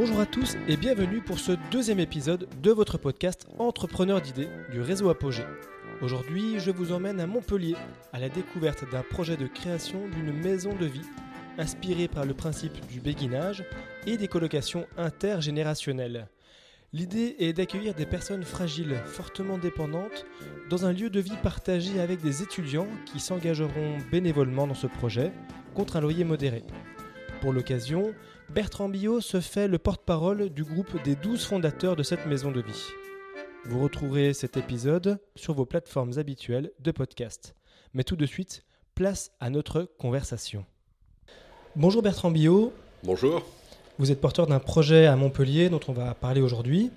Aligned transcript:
Bonjour 0.00 0.20
à 0.20 0.24
tous 0.24 0.56
et 0.66 0.78
bienvenue 0.78 1.20
pour 1.20 1.38
ce 1.38 1.52
deuxième 1.70 2.00
épisode 2.00 2.48
de 2.62 2.70
votre 2.70 2.96
podcast 2.96 3.46
Entrepreneur 3.58 4.22
d'idées 4.22 4.48
du 4.72 4.80
réseau 4.80 5.10
Apogée. 5.10 5.44
Aujourd'hui, 6.00 6.58
je 6.58 6.70
vous 6.70 6.92
emmène 6.92 7.20
à 7.20 7.26
Montpellier 7.26 7.76
à 8.14 8.18
la 8.18 8.30
découverte 8.30 8.90
d'un 8.90 9.02
projet 9.02 9.36
de 9.36 9.46
création 9.46 10.08
d'une 10.08 10.32
maison 10.32 10.74
de 10.74 10.86
vie 10.86 11.04
inspirée 11.58 12.08
par 12.08 12.24
le 12.24 12.32
principe 12.32 12.86
du 12.86 12.98
béguinage 12.98 13.62
et 14.06 14.16
des 14.16 14.26
colocations 14.26 14.86
intergénérationnelles. 14.96 16.28
L'idée 16.94 17.36
est 17.38 17.52
d'accueillir 17.52 17.92
des 17.92 18.06
personnes 18.06 18.44
fragiles, 18.44 18.96
fortement 19.04 19.58
dépendantes, 19.58 20.24
dans 20.70 20.86
un 20.86 20.94
lieu 20.94 21.10
de 21.10 21.20
vie 21.20 21.36
partagé 21.42 22.00
avec 22.00 22.22
des 22.22 22.42
étudiants 22.42 22.88
qui 23.04 23.20
s'engageront 23.20 23.98
bénévolement 24.10 24.66
dans 24.66 24.72
ce 24.72 24.86
projet 24.86 25.30
contre 25.74 25.96
un 25.96 26.00
loyer 26.00 26.24
modéré. 26.24 26.64
Pour 27.40 27.54
l'occasion, 27.54 28.12
Bertrand 28.50 28.90
Billot 28.90 29.22
se 29.22 29.40
fait 29.40 29.66
le 29.66 29.78
porte-parole 29.78 30.50
du 30.50 30.62
groupe 30.62 31.02
des 31.04 31.16
12 31.16 31.42
fondateurs 31.42 31.96
de 31.96 32.02
cette 32.02 32.26
maison 32.26 32.50
de 32.50 32.60
vie. 32.60 32.84
Vous 33.64 33.80
retrouverez 33.82 34.34
cet 34.34 34.58
épisode 34.58 35.18
sur 35.36 35.54
vos 35.54 35.64
plateformes 35.64 36.18
habituelles 36.18 36.70
de 36.80 36.90
podcast. 36.90 37.54
Mais 37.94 38.04
tout 38.04 38.16
de 38.16 38.26
suite, 38.26 38.64
place 38.94 39.32
à 39.40 39.48
notre 39.48 39.84
conversation. 39.98 40.66
Bonjour 41.76 42.02
Bertrand 42.02 42.30
Billot. 42.30 42.74
Bonjour. 43.04 43.42
Vous 43.98 44.12
êtes 44.12 44.20
porteur 44.20 44.46
d'un 44.46 44.58
projet 44.58 45.06
à 45.06 45.16
Montpellier 45.16 45.70
dont 45.70 45.80
on 45.88 45.94
va 45.94 46.12
parler 46.12 46.42
aujourd'hui. 46.42 46.90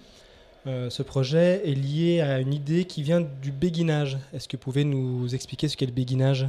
Euh, 0.67 0.89
ce 0.89 1.03
projet 1.03 1.61
est 1.65 1.75
lié 1.75 2.19
à 2.19 2.39
une 2.39 2.53
idée 2.53 2.83
qui 2.83 3.01
vient 3.01 3.21
du 3.21 3.53
béguinage. 3.53 4.17
Est-ce 4.33 4.49
que 4.49 4.57
vous 4.57 4.63
pouvez 4.63 4.83
nous 4.83 5.33
expliquer 5.33 5.69
ce 5.69 5.77
qu'est 5.77 5.85
le 5.85 5.93
béguinage? 5.93 6.47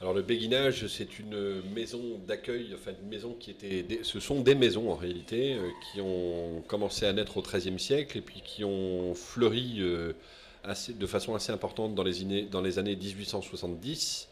Alors 0.00 0.14
le 0.14 0.22
béguinage, 0.22 0.86
c'est 0.86 1.18
une 1.18 1.60
maison 1.74 2.00
d'accueil, 2.26 2.70
enfin 2.74 2.92
une 3.02 3.08
maison 3.10 3.36
qui 3.38 3.50
était, 3.50 4.00
ce 4.02 4.18
sont 4.18 4.40
des 4.40 4.54
maisons 4.54 4.90
en 4.90 4.94
réalité 4.94 5.52
euh, 5.52 5.68
qui 5.92 6.00
ont 6.00 6.62
commencé 6.66 7.04
à 7.04 7.12
naître 7.12 7.36
au 7.36 7.42
XIIIe 7.42 7.78
siècle 7.78 8.16
et 8.16 8.22
puis 8.22 8.40
qui 8.42 8.64
ont 8.64 9.12
fleuri 9.12 9.74
euh, 9.80 10.14
de 10.88 11.06
façon 11.06 11.34
assez 11.34 11.52
importante 11.52 11.94
dans 11.94 12.02
les, 12.02 12.22
années, 12.22 12.48
dans 12.50 12.62
les 12.62 12.78
années 12.78 12.96
1870 12.96 14.28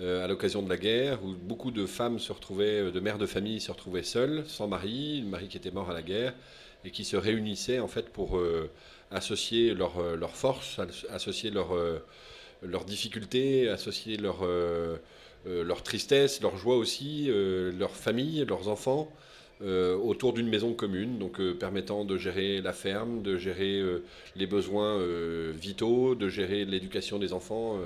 euh, 0.00 0.24
à 0.24 0.26
l'occasion 0.26 0.62
de 0.62 0.70
la 0.70 0.78
guerre 0.78 1.22
où 1.22 1.34
beaucoup 1.34 1.70
de 1.70 1.84
femmes 1.84 2.18
se 2.18 2.32
retrouvaient, 2.32 2.90
de 2.90 3.00
mères 3.00 3.18
de 3.18 3.26
famille 3.26 3.60
se 3.60 3.72
retrouvaient 3.72 4.04
seules, 4.04 4.44
sans 4.46 4.68
mari, 4.68 5.20
le 5.20 5.28
mari 5.28 5.48
qui 5.48 5.58
était 5.58 5.70
mort 5.70 5.90
à 5.90 5.94
la 5.94 6.02
guerre 6.02 6.32
et 6.82 6.90
qui 6.90 7.04
se 7.04 7.18
réunissaient 7.18 7.78
en 7.78 7.88
fait 7.88 8.08
pour 8.08 8.40
associer 9.10 9.74
leurs 9.74 10.16
leur 10.16 10.34
forces, 10.34 10.80
associer 11.10 11.50
leur 11.50 11.74
leurs 12.66 12.84
difficultés, 12.84 13.68
associer 13.68 14.16
leur, 14.16 14.38
euh, 14.42 14.96
euh, 15.46 15.64
leur 15.64 15.82
tristesse, 15.82 16.40
leur 16.42 16.56
joie 16.56 16.76
aussi, 16.76 17.26
euh, 17.28 17.72
leur 17.78 17.90
famille, 17.90 18.44
leurs 18.46 18.68
enfants. 18.68 19.10
autour 19.62 20.34
d'une 20.34 20.48
maison 20.48 20.74
commune, 20.74 21.18
donc 21.18 21.40
permettant 21.58 22.04
de 22.04 22.18
gérer 22.18 22.60
la 22.60 22.74
ferme, 22.74 23.22
de 23.22 23.38
gérer 23.38 23.82
les 24.36 24.46
besoins 24.46 24.98
vitaux, 25.54 26.14
de 26.14 26.28
gérer 26.28 26.66
l'éducation 26.66 27.18
des 27.18 27.32
enfants 27.32 27.78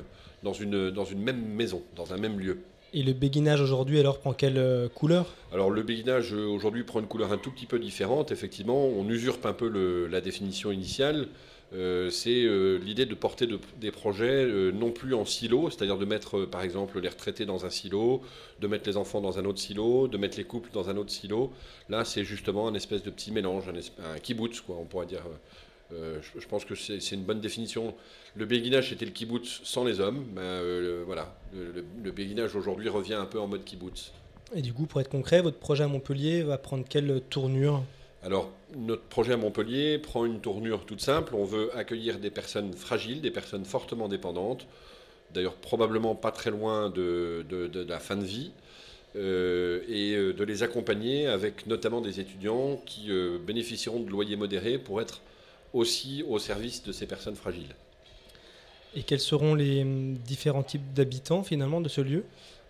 dans, 0.43 0.55
une, 0.55 0.91
dans 0.91 1.05
une 1.05 1.23
même 1.23 1.41
maison, 1.41 1.83
dans 1.95 2.13
un 2.13 2.17
même 2.17 2.41
lieu. 2.41 2.59
Et 2.95 3.05
le 3.05 3.13
béguinage 3.13 3.61
aujourd'hui 3.61 4.01
alors 4.01 4.19
prend 4.19 4.33
quelle 4.33 4.89
couleur? 4.95 5.27
Alors 5.53 5.71
le 5.71 5.83
béguinage 5.83 6.33
aujourd'hui 6.33 6.83
prend 6.83 6.99
une 6.99 7.07
couleur 7.07 7.31
un 7.33 7.39
tout 7.39 7.53
petit 7.53 7.67
peu 7.67 7.79
différente, 7.79 8.33
effectivement, 8.33 8.87
on 8.87 9.09
usurpe 9.09 9.47
un 9.47 9.53
peu 9.53 9.69
le, 9.69 10.09
la 10.09 10.21
définition 10.21 10.73
initiale. 10.73 11.29
Euh, 11.75 12.09
c'est 12.09 12.45
euh, 12.45 12.79
l'idée 12.79 13.05
de 13.05 13.15
porter 13.15 13.47
des 13.79 13.91
projets 13.91 14.45
euh, 14.45 14.73
non 14.73 14.91
plus 14.91 15.15
en 15.15 15.27
silo, 15.27 15.69
c'est-à-dire 15.69 15.99
de 15.99 16.07
mettre 16.07 16.47
par 16.47 16.63
exemple 16.63 16.99
les 16.99 17.09
retraités 17.09 17.45
dans 17.45 17.67
un 17.67 17.71
silo, 17.71 18.23
de 18.61 18.67
mettre 18.67 18.89
les 18.89 18.97
enfants 18.97 19.21
dans 19.21 19.39
un 19.39 19.45
autre 19.45 19.59
silo, 19.59 20.09
de 20.09 20.17
mettre 20.17 20.39
les 20.39 20.45
couples 20.45 20.71
dans 20.73 20.89
un 20.89 20.97
autre 20.97 21.11
silo. 21.11 21.53
Là, 21.91 22.05
c'est 22.05 22.25
justement 22.25 22.69
un 22.69 22.75
espèce 22.75 23.03
de 23.03 23.11
petit 23.11 23.33
mélange, 23.33 23.65
un, 23.69 24.19
kibbutz, 24.19 24.61
quoi, 24.63 24.77
on 24.81 24.85
pourrait 24.85 25.07
dire. 25.07 25.23
Je, 25.91 26.47
pense 26.47 26.67
que 26.67 26.75
c'est 26.75 27.13
une 27.13 27.25
bonne 27.25 27.41
définition. 27.41 27.95
Le 28.35 28.45
béguinage, 28.45 28.91
c'était 28.91 29.07
le 29.07 29.11
kibbutz 29.11 29.63
sans 29.65 29.85
les 29.85 30.01
hommes. 30.01 30.25
Ben, 30.33 30.63
voilà, 31.07 31.35
le, 31.55 31.85
le 32.03 32.11
béguinage 32.11 32.55
aujourd'hui 32.57 32.91
revient 32.91 33.15
un 33.15 33.25
peu 33.25 33.41
en 33.41 33.47
mode 33.47 33.65
kibbutz. 33.65 34.13
Et 34.55 34.61
du 34.63 34.73
coup, 34.73 34.87
pour 34.87 35.01
être 35.01 35.09
concret, 35.09 35.41
votre 35.41 35.59
projet 35.59 35.85
à 35.85 35.89
Montpellier 35.89 36.43
va 36.43 36.59
prendre 36.59 36.85
quelle 36.87 37.23
tournure? 37.31 37.83
Alors, 38.25 38.51
notre 38.77 39.03
projet 39.03 39.33
à 39.33 39.37
Montpellier 39.37 39.99
prend 39.99 40.25
une 40.25 40.41
tournure 40.41 40.85
toute 40.85 41.01
simple. 41.01 41.35
On 41.37 41.45
veut 41.45 41.75
accueillir 41.77 42.19
des 42.19 42.31
personnes 42.31 42.73
fragiles, 42.73 43.21
des 43.21 43.31
personnes 43.31 43.65
fortement 43.65 44.09
dépendantes, 44.09 44.67
d'ailleurs 45.33 45.55
probablement 45.55 46.15
pas 46.15 46.33
très 46.33 46.51
loin 46.51 46.91
de, 46.91 47.45
la 47.89 48.01
fin 48.01 48.17
de 48.17 48.25
vie, 48.25 48.51
euh, 49.17 49.83
et 49.89 50.15
euh, 50.15 50.33
de 50.33 50.45
les 50.45 50.63
accompagner 50.63 51.27
avec 51.29 51.67
notamment 51.67 52.01
des 52.01 52.21
étudiants 52.21 52.83
qui 52.85 53.11
euh, 53.11 53.39
bénéficieront 53.39 54.01
de 54.01 54.11
loyers 54.11 54.37
modérés 54.37 54.79
pour 54.79 55.01
être 55.01 55.23
aussi 55.73 56.25
au 56.29 56.39
service 56.39 56.83
de 56.83 56.93
ces 56.93 57.07
personnes 57.07 57.37
fragiles. 57.37 57.75
Et 58.95 59.03
quels 59.03 59.21
seront 59.21 59.55
les 59.55 59.83
hum, 59.83 60.15
différents 60.27 60.63
types 60.63 60.93
d'habitants 60.93 61.43
finalement 61.43 61.81
de 61.81 61.89
ce 61.89 62.01
lieu? 62.01 62.25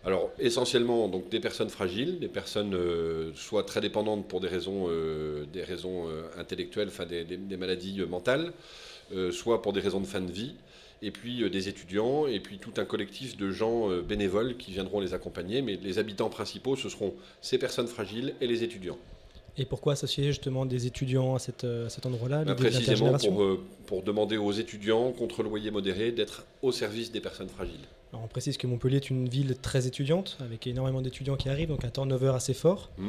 Alors 0.08 0.30
essentiellement 0.38 1.06
donc 1.06 1.28
des 1.28 1.38
personnes 1.38 1.68
fragiles, 1.68 2.18
des 2.18 2.28
personnes 2.28 2.74
euh, 2.74 3.30
soit 3.34 3.64
très 3.64 3.82
dépendantes 3.82 4.26
pour 4.26 4.40
des 4.40 4.48
raisons, 4.48 4.86
euh, 4.88 5.44
des 5.52 5.62
raisons 5.62 6.08
euh, 6.08 6.22
intellectuelles, 6.38 6.88
enfin 6.88 7.04
des, 7.04 7.56
maladies 7.58 8.00
mentales, 8.08 8.52
soit 9.32 9.60
pour 9.60 9.74
des 9.74 9.80
raisons 9.80 10.00
de 10.00 10.06
fin 10.06 10.22
de 10.22 10.32
vie, 10.32 10.54
et 11.02 11.10
puis 11.10 11.48
des 11.50 11.68
étudiants, 11.68 12.26
et 12.26 12.40
puis 12.40 12.58
tout 12.58 12.72
un 12.78 12.84
collectif 12.86 13.36
de 13.36 13.50
gens 13.50 13.88
bénévoles 14.02 14.56
qui 14.56 14.72
viendront 14.72 15.00
les 15.00 15.14
accompagner. 15.14 15.62
Mais 15.62 15.78
les 15.82 15.98
habitants 15.98 16.28
principaux, 16.28 16.76
ce 16.76 16.88
seront 16.88 17.14
ces 17.40 17.58
personnes 17.58 17.86
fragiles 17.86 18.34
et 18.40 18.46
les 18.46 18.64
étudiants. 18.64 18.98
Et 19.56 19.64
pourquoi 19.64 19.94
associer 19.94 20.24
justement 20.24 20.66
des 20.66 20.86
étudiants 20.86 21.34
à, 21.34 21.38
cet 21.38 21.64
endroit-là 22.04 22.44
bah, 22.44 22.54
Précisément 22.54 23.16
pour, 23.16 23.58
pour 23.86 24.02
demander 24.02 24.36
aux 24.36 24.52
étudiants, 24.52 25.12
contre 25.12 25.42
loyer 25.42 25.70
modéré, 25.70 26.12
d'être 26.12 26.44
au 26.62 26.70
service 26.70 27.10
des 27.10 27.20
personnes 27.20 27.48
fragiles 27.48 27.86
on 28.12 28.26
précise 28.26 28.56
que 28.56 28.66
Montpellier 28.66 28.96
est 28.96 29.10
une 29.10 29.28
ville 29.28 29.56
très 29.58 29.86
étudiante, 29.86 30.38
avec 30.40 30.66
énormément 30.66 31.02
d'étudiants 31.02 31.36
qui 31.36 31.48
arrivent, 31.48 31.68
donc 31.68 31.84
un 31.84 31.90
turnover 31.90 32.32
assez 32.34 32.54
fort. 32.54 32.90
Mmh. 32.96 33.08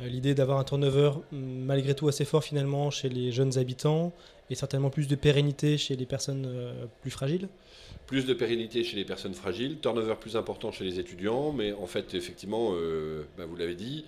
Euh, 0.00 0.08
l'idée 0.08 0.34
d'avoir 0.34 0.58
un 0.58 0.64
turnover 0.64 1.12
malgré 1.32 1.94
tout 1.94 2.08
assez 2.08 2.24
fort 2.24 2.42
finalement 2.42 2.90
chez 2.90 3.08
les 3.08 3.32
jeunes 3.32 3.58
habitants 3.58 4.12
et 4.48 4.54
certainement 4.54 4.90
plus 4.90 5.08
de 5.08 5.16
pérennité 5.16 5.76
chez 5.76 5.96
les 5.96 6.06
personnes 6.06 6.46
euh, 6.46 6.86
plus 7.02 7.10
fragiles 7.10 7.48
plus 8.06 8.24
de 8.24 8.32
pérennité 8.32 8.84
chez 8.84 8.96
les 8.96 9.04
personnes 9.04 9.34
fragiles, 9.34 9.80
turnover 9.80 10.14
plus 10.18 10.34
important 10.34 10.72
chez 10.72 10.84
les 10.84 10.98
étudiants, 10.98 11.52
mais 11.52 11.72
en 11.72 11.86
fait, 11.86 12.14
effectivement, 12.14 12.70
euh, 12.72 13.24
bah, 13.36 13.44
vous 13.44 13.54
l'avez 13.54 13.74
dit, 13.74 14.06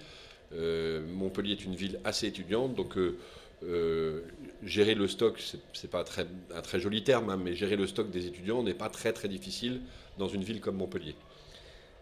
Montpellier 0.53 1.53
est 1.53 1.65
une 1.67 1.75
ville 1.75 2.01
assez 2.03 2.27
étudiante, 2.27 2.75
donc 2.75 2.97
gérer 4.63 4.95
le 4.95 5.09
stock, 5.09 5.41
c'est 5.73 5.91
pas 5.91 6.05
très, 6.05 6.27
un 6.55 6.63
très 6.63 6.81
joli 6.81 7.03
terme, 7.05 7.31
hein, 7.31 7.39
mais 7.43 7.55
gérer 7.55 7.77
le 7.77 7.87
stock 7.87 8.11
des 8.11 8.27
étudiants 8.27 8.63
n'est 8.63 8.75
pas 8.75 8.89
très 8.89 9.13
très 9.13 9.29
difficile 9.29 9.81
dans 10.19 10.29
une 10.29 10.43
ville 10.43 10.61
comme 10.61 10.77
Montpellier. 10.77 11.15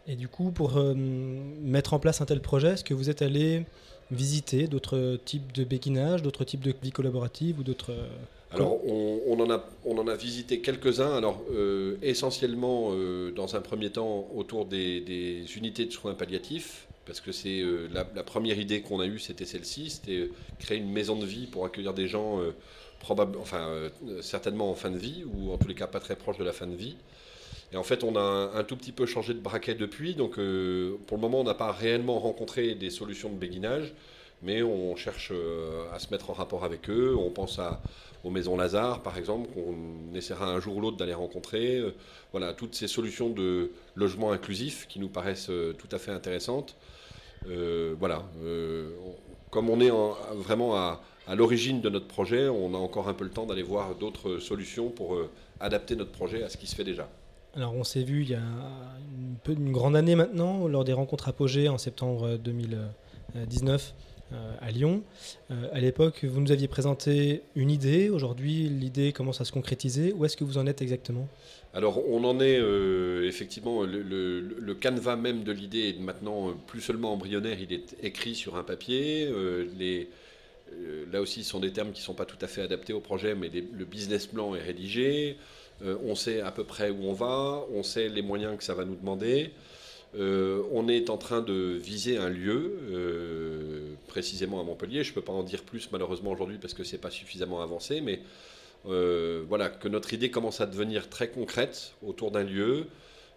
Et 0.09 0.17
du 0.17 0.27
coup, 0.27 0.51
pour 0.51 0.79
euh, 0.79 0.95
mettre 0.95 1.93
en 1.93 1.99
place 1.99 2.23
un 2.23 2.25
tel 2.25 2.41
projet, 2.41 2.69
est-ce 2.69 2.85
que 2.85 2.95
vous 2.95 3.11
êtes 3.11 3.21
allé 3.21 3.67
visiter 4.11 4.67
d'autres 4.67 5.19
types 5.27 5.53
de 5.53 5.65
béguinage, 5.65 6.23
d'autres 6.23 6.45
types 6.45 6.65
de 6.65 6.75
vie 6.83 6.93
collaborative 6.93 7.61
ou 7.61 7.63
d'autres... 7.63 7.93
Euh, 7.93 8.09
alors, 8.51 8.83
on, 8.87 9.39
en 9.39 9.51
a, 9.51 9.63
on 9.85 9.99
en 9.99 10.09
a 10.09 10.17
visité 10.17 10.61
quelques-uns. 10.61 11.15
Alors, 11.15 11.43
euh, 11.53 11.99
essentiellement, 12.01 12.93
dans 13.37 13.57
un 13.57 13.61
premier 13.61 13.91
temps, 13.91 14.27
autour 14.35 14.65
des, 14.65 15.45
unités 15.55 15.85
de 15.85 15.93
soins 15.93 16.15
palliatifs, 16.15 16.88
parce 17.09 17.21
que 17.21 17.33
c'est 17.33 17.65
la, 17.93 18.05
première 18.23 18.59
idée 18.59 18.81
qu'on 18.83 19.01
a 19.01 19.07
eue, 19.07 19.19
c'était 19.19 19.47
celle-ci, 19.47 19.91
c'était 19.91 20.31
créer 20.61 20.79
une 20.79 20.93
maison 20.93 21.17
de 21.17 21.27
vie 21.27 21.49
pour 21.49 21.65
accueillir 21.65 21.95
des 21.95 22.07
gens, 22.07 22.41
probable, 23.01 23.37
enfin, 23.41 23.91
certainement 24.21 24.71
en 24.71 24.75
fin 24.75 24.91
de 24.91 24.99
vie, 24.99 25.25
ou 25.25 25.51
en 25.53 25.59
tous 25.59 25.67
les 25.67 25.75
cas 25.75 25.89
pas 25.89 26.01
très 26.01 26.15
proches 26.15 26.39
de 26.39 26.45
la 26.45 26.53
fin 26.53 26.67
de 26.67 26.77
vie. 26.77 26.95
Et 27.73 27.77
en 27.77 27.83
fait, 27.83 28.03
on 28.03 28.17
a 28.17 28.51
un, 28.55 28.65
tout 28.65 28.77
petit 28.77 28.93
peu 28.93 29.07
changé 29.07 29.35
de 29.35 29.41
braquet 29.41 29.75
depuis. 29.75 30.15
Donc, 30.15 30.39
euh, 30.39 30.97
pour 31.07 31.19
le 31.19 31.21
moment, 31.21 31.41
on 31.41 31.45
n'a 31.45 31.55
pas 31.55 31.73
réellement 31.73 32.19
rencontré 32.19 32.75
des 32.75 32.91
solutions 32.91 33.29
de 33.29 33.37
béguinage, 33.37 33.93
mais 34.43 34.63
on 34.63 34.97
cherche 34.97 35.31
euh, 35.33 35.85
à 35.93 35.99
se 35.99 36.11
mettre 36.11 36.31
en 36.31 36.33
rapport 36.33 36.65
avec 36.65 36.89
eux. 36.89 37.15
On 37.19 37.31
pense 37.31 37.61
aux 38.25 38.31
maisons 38.31 38.57
Lazare, 38.57 39.03
par 39.03 39.19
exemple, 39.19 39.51
qu'on 39.53 40.15
essaiera 40.17 40.47
un 40.51 40.61
jour 40.61 40.77
ou 40.77 40.81
l'autre 40.81 40.97
d'aller 40.97 41.15
rencontrer. 41.15 41.77
Euh, 41.77 41.95
voilà, 42.33 42.55
toutes 42.55 42.75
ces 42.75 42.89
solutions 42.89 43.29
de 43.29 43.71
logement 43.97 44.33
inclusif 44.33 44.87
qui 44.89 44.99
nous 44.99 45.09
paraissent 45.09 45.51
tout 45.79 45.89
à 45.93 45.99
fait 45.99 46.11
intéressantes. 46.11 46.75
Voilà, 47.45 48.25
comme 49.51 49.71
on 49.71 49.81
est 49.81 49.91
vraiment 50.35 50.77
à, 50.77 51.01
l'origine 51.35 51.81
de 51.81 51.91
notre 51.91 52.07
projet, 52.07 52.49
on 52.49 52.75
a 52.75 52.79
encore 52.79 53.09
un 53.09 53.15
peu 53.15 53.25
le 53.25 53.31
temps 53.31 53.47
d'aller 53.47 53.63
voir 53.63 53.95
d'autres 53.95 54.39
solutions 54.39 54.89
pour 54.89 55.17
adapter 55.61 55.97
notre 55.97 56.13
projet 56.13 56.43
à 56.43 56.49
ce 56.49 56.57
qui 56.57 56.67
se 56.67 56.75
fait 56.75 56.85
déjà. 56.85 57.09
Alors 57.55 57.75
on 57.75 57.85
s'est 57.85 58.03
vu 58.03 58.23
il 58.23 58.31
y 58.31 58.35
a 58.35 58.43
une, 59.49 59.73
grande 59.73 59.97
année 59.97 60.15
maintenant, 60.15 60.69
lors 60.69 60.85
des 60.85 60.93
rencontres 60.93 61.29
apogées 61.29 61.69
en 61.69 61.79
septembre 61.79 62.37
2019 62.37 63.95
euh, 63.95 64.18
à 64.61 64.71
Lyon. 64.71 65.03
Euh, 65.51 65.69
à 65.73 65.81
l'époque, 65.81 66.25
vous 66.25 66.41
nous 66.41 66.53
aviez 66.53 66.69
présenté 66.69 67.43
une 67.57 67.71
idée. 67.71 68.11
Aujourd'hui, 68.11 68.69
l'idée 68.69 69.13
commence 69.13 69.41
à 69.41 69.45
se 69.45 69.53
concrétiser. 69.53 70.13
Où 70.13 70.25
est-ce 70.25 70.37
que 70.37 70.45
vous 70.45 70.59
en 70.59 70.67
êtes 70.67 70.83
exactement? 70.83 71.29
Alors, 71.75 72.07
on 72.09 72.25
en 72.25 72.41
est 72.41 72.59
euh, 72.59 73.27
effectivement. 73.27 73.83
Le, 73.85 74.75
canevas 74.75 75.17
même 75.17 75.43
de 75.45 75.53
l'idée 75.53 75.89
est 75.89 76.01
maintenant 76.01 76.53
plus 76.67 76.81
seulement 76.81 77.13
embryonnaire, 77.13 77.59
il 77.61 77.73
est 77.73 77.97
écrit 78.03 78.35
sur 78.35 78.57
un 78.57 78.63
papier. 78.63 79.29
là 81.11 81.21
aussi, 81.21 81.43
ce 81.43 81.51
sont 81.51 81.61
des 81.61 81.73
termes 81.73 81.93
qui 81.93 82.01
ne 82.01 82.05
sont 82.05 82.15
pas 82.15 82.27
tout 82.27 82.37
à 82.41 82.47
fait 82.47 82.63
adaptés 82.63 82.93
au 82.93 83.01
projet, 83.01 83.35
mais 83.35 83.51
le 83.51 83.85
business 83.85 84.27
plan 84.27 84.55
est 84.55 84.63
rédigé. 84.63 85.37
on 85.83 86.15
sait 86.15 86.41
à 86.41 86.53
peu 86.53 86.65
près 86.65 86.91
où 86.91 87.05
on 87.05 87.13
va, 87.13 87.65
on 87.75 87.83
sait 87.83 88.09
les 88.09 88.23
moyens 88.23 88.57
que 88.57 88.63
ça 88.65 88.75
va 88.75 88.85
nous 88.85 88.97
demander. 88.97 89.51
On 90.15 90.89
est 90.89 91.11
en 91.11 91.19
train 91.19 91.41
de 91.41 91.79
viser 91.81 92.17
un 92.17 92.29
lieu, 92.29 93.97
précisément 94.07 94.61
à 94.61 94.65
Montpellier. 94.65 95.05
Je 95.05 95.11
ne 95.11 95.15
peux 95.15 95.23
pas 95.23 95.33
en 95.33 95.43
dire 95.43 95.63
plus 95.63 95.91
malheureusement 95.93 96.31
aujourd'hui 96.31 96.59
parce 96.59 96.75
que 96.75 96.85
ce 96.85 96.93
n'est 96.93 97.01
pas 97.01 97.11
suffisamment 97.11 97.63
avancé, 97.63 98.01
mais 98.01 98.21
euh, 98.87 99.45
voilà, 99.49 99.69
que 99.69 99.89
notre 99.89 100.13
idée 100.15 100.31
commence 100.31 100.61
à 100.61 100.67
devenir 100.67 101.09
très 101.09 101.29
concrète 101.29 101.95
autour 102.07 102.31
d'un 102.31 102.45
lieu. 102.45 102.87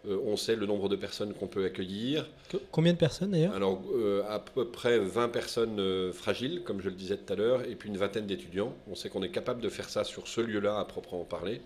Euh, 0.07 0.17
on 0.25 0.35
sait 0.35 0.55
le 0.55 0.65
nombre 0.65 0.89
de 0.89 0.95
personnes 0.95 1.33
qu'on 1.33 1.47
peut 1.47 1.65
accueillir. 1.65 2.27
Combien 2.71 2.93
de 2.93 2.97
personnes 2.97 3.31
d'ailleurs? 3.31 3.53
Alors, 3.53 3.81
euh, 3.93 4.23
à 4.27 4.39
peu 4.39 4.65
près 4.65 4.97
20 4.97 5.29
personnes 5.29 6.11
fragiles, 6.13 6.63
comme 6.63 6.81
je 6.81 6.89
le 6.89 6.95
disais 6.95 7.17
tout 7.17 7.33
à 7.33 7.35
l'heure, 7.35 7.63
et 7.65 7.75
puis 7.75 7.89
une 7.89 7.97
vingtaine 7.97 8.25
d'étudiants. 8.25 8.73
On 8.89 8.95
sait 8.95 9.09
qu'on 9.09 9.23
est 9.23 9.29
capable 9.29 9.61
de 9.61 9.69
faire 9.69 9.89
ça 9.89 10.03
sur 10.03 10.27
ce 10.27 10.41
lieu-là, 10.41 10.79
à 10.79 10.85
proprement 10.85 11.23
parler. 11.25 11.61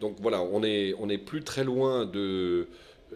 donc 0.00 0.16
voilà, 0.20 0.42
on 0.42 0.60
n'est 0.60 0.94
on 0.98 1.08
est 1.08 1.18
plus 1.18 1.42
très 1.42 1.64
loin 1.64 2.06
de. 2.06 2.68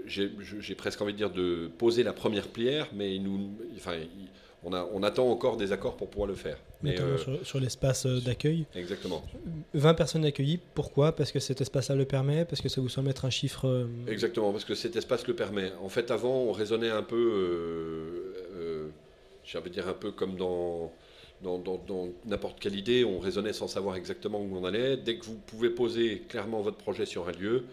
J'ai 0.06 0.75
presque 0.75 1.00
envie 1.00 1.12
de 1.12 1.19
dire 1.19 1.31
de 1.31 1.70
poser 1.79 2.02
la 2.02 2.12
première 2.12 2.49
pierre, 2.49 2.88
mais 2.94 3.19
nous, 3.19 3.50
enfin, 3.76 3.96
on, 4.62 5.02
attend 5.02 5.31
encore 5.31 5.56
des 5.56 5.73
accords 5.73 5.96
pour 5.96 6.08
pouvoir 6.08 6.29
le 6.29 6.35
faire. 6.35 6.56
Mais 6.82 7.00
euh, 7.00 7.17
sur, 7.43 7.61
l'espace 7.61 8.06
euh, 8.06 8.20
d'accueil. 8.20 8.67
Exactement. 8.75 9.23
20 9.75 9.94
personnes 9.94 10.25
accueillies, 10.25 10.61
pourquoi? 10.75 11.14
Parce 11.14 11.32
que 11.32 11.38
cet 11.38 11.61
espace-là 11.61 11.94
le 11.94 12.05
permet? 12.05 12.44
Parce 12.44 12.61
que 12.61 12.69
ça 12.69 12.81
vous 12.81 12.88
semble 12.88 13.11
être 13.11 13.25
un 13.25 13.31
chiffre 13.31 13.67
euh, 13.67 13.87
Exactement, 14.06 14.52
parce 14.52 14.64
que 14.64 14.75
cet 14.75 14.96
espace 14.96 15.26
le 15.26 15.35
permet. 15.35 15.73
En 15.82 15.88
fait, 15.88 16.11
avant, 16.11 16.35
on 16.35 16.52
raisonnait 16.52 16.90
un 16.90 17.02
peu, 17.02 18.32
j'ai 19.44 19.58
envie 19.58 19.70
de 19.70 19.75
dire 19.75 19.88
un 19.88 19.94
peu 19.94 20.11
comme 20.11 20.37
dans 20.37 20.93
dans, 21.43 22.08
n'importe 22.25 22.58
quelle 22.61 22.76
idée, 22.76 23.05
on 23.05 23.19
raisonnait 23.19 23.52
sans 23.52 23.69
savoir 23.69 23.97
exactement 23.97 24.40
où 24.40 24.56
on 24.56 24.64
allait. 24.64 24.97
Dès 24.97 25.17
que 25.17 25.25
vous 25.25 25.37
pouvez 25.47 25.70
poser 25.70 26.23
clairement 26.29 26.62
votre 26.62 26.79
projet 26.79 27.06
sur 27.06 27.29
un 27.29 27.32
lieu, 27.32 27.64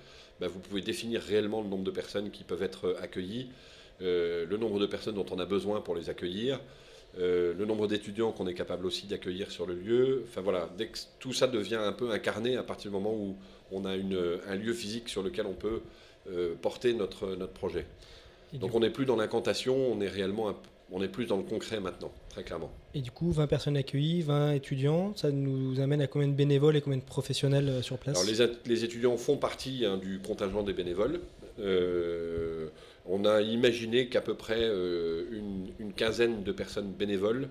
ben, 0.42 0.48
vous 0.48 0.60
pouvez 0.60 0.82
définir 0.82 1.22
réellement 1.22 1.62
le 1.62 1.70
nombre 1.70 1.84
de 1.84 1.92
personnes 1.92 2.32
qui 2.32 2.44
peuvent 2.44 2.64
être 2.64 2.98
accueillies. 3.02 3.50
Euh, 4.02 4.46
le 4.50 4.58
nombre 4.58 4.80
de 4.80 4.88
personnes 4.88 5.16
dont 5.16 5.26
on 5.32 5.38
a 5.38 5.46
besoin 5.46 5.80
pour 5.82 5.96
les 5.96 6.10
accueillir, 6.10 6.60
euh, 7.20 7.54
le 7.54 7.66
nombre 7.66 7.88
d'étudiants 7.88 8.32
qu'on 8.32 8.48
est 8.48 8.56
capable 8.56 8.88
aussi 8.88 9.06
d'accueillir 9.06 9.52
sur 9.52 9.68
le 9.68 9.76
lieu. 9.76 10.24
Enfin 10.28 10.42
voilà, 10.42 10.70
dès 10.76 10.88
que 10.88 10.98
tout 11.20 11.34
ça 11.34 11.48
devient 11.48 11.76
un 11.76 11.92
peu 11.92 12.10
incarné 12.10 12.58
à 12.58 12.64
partir 12.64 12.90
du 12.90 12.98
moment 12.98 13.14
où 13.14 13.36
on 13.72 13.86
a 13.86 13.92
un 13.92 14.56
lieu 14.56 14.74
physique 14.74 15.08
sur 15.08 15.22
lequel 15.22 15.46
on 15.46 15.54
peut 15.54 15.82
euh, 16.30 16.56
porter 16.60 16.94
notre, 16.94 17.36
notre 17.36 17.54
projet. 17.54 17.86
Donc 18.54 18.74
on 18.74 18.80
n'est 18.80 18.90
plus 18.90 19.06
dans 19.06 19.16
l'incantation, 19.16 19.76
on 19.76 20.02
est 20.02 20.10
réellement 20.10 20.54
on 20.92 21.02
est 21.02 21.08
plus 21.08 21.26
dans 21.26 21.38
le 21.38 21.44
concret 21.44 21.80
maintenant, 21.80 22.12
très 22.30 22.44
clairement. 22.44 22.72
Et 22.94 23.02
du 23.02 23.12
coup, 23.12 23.32
20 23.32 23.48
personnes 23.48 23.78
accueillies, 23.78 24.22
20 24.22 24.54
étudiants, 24.54 25.16
ça 25.16 25.32
nous 25.32 25.80
amène 25.80 26.02
à 26.02 26.08
combien 26.08 26.28
de 26.28 26.34
bénévoles 26.34 26.76
et 26.76 26.82
combien 26.82 27.00
de 27.00 27.04
professionnels 27.04 27.82
sur 27.82 27.98
place? 27.98 28.18
Alors 28.18 28.50
les, 28.66 28.84
étudiants 28.84 29.18
font 29.18 29.38
partie 29.38 29.86
hein, 29.86 29.98
du 29.98 30.20
contingent 30.20 30.64
des 30.64 30.74
bénévoles. 30.74 31.22
Euh, 31.60 32.70
on 33.06 33.26
a 33.26 33.42
imaginé 33.42 34.08
qu'à 34.08 34.22
peu 34.22 34.36
près 34.36 34.62
euh, 34.62 35.26
une, 35.80 35.94
quinzaine 35.94 36.44
de 36.44 36.52
personnes 36.52 36.92
bénévoles 36.92 37.50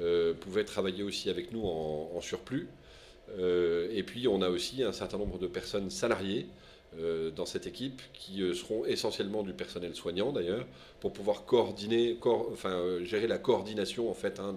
euh, 0.00 0.34
pouvaient 0.34 0.64
travailler 0.64 1.02
aussi 1.02 1.30
avec 1.30 1.52
nous 1.52 1.64
en, 1.64 2.20
surplus. 2.20 2.68
Euh, 3.38 3.88
et 3.92 4.02
puis 4.02 4.28
on 4.28 4.42
a 4.42 4.48
aussi 4.48 4.82
un 4.82 4.92
certain 4.92 5.18
nombre 5.18 5.38
de 5.38 5.46
personnes 5.46 5.90
salariées 5.90 6.46
dans 7.34 7.44
cette 7.44 7.66
équipe 7.66 8.00
qui 8.14 8.42
seront 8.54 8.86
essentiellement 8.86 9.42
du 9.42 9.52
personnel 9.52 9.94
soignant 9.94 10.32
d'ailleurs 10.32 10.66
pour 11.00 11.12
pouvoir 11.12 11.44
coordonner, 11.44 12.16
enfin, 12.24 12.80
gérer 13.04 13.26
la 13.26 13.36
coordination 13.36 14.10
en 14.10 14.14
fait 14.14 14.40
hein, 14.40 14.54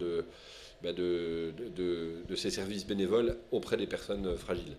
bah, 0.81 0.93
de, 0.93 1.53
de, 1.75 2.35
ces 2.35 2.49
services 2.49 2.87
bénévoles 2.87 3.37
auprès 3.51 3.75
des 3.75 3.87
personnes 3.87 4.37
fragiles. 4.37 4.77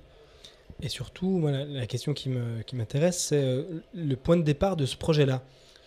Et 0.82 0.88
surtout, 0.88 1.46
la 1.46 1.86
question 1.86 2.14
qui 2.14 2.30
m'intéresse, 2.72 3.18
c'est 3.18 3.64
le 3.92 4.14
point 4.16 4.38
de 4.38 4.42
départ 4.42 4.76
de 4.76 4.86
ce 4.86 4.96
projet-là. 4.96 5.42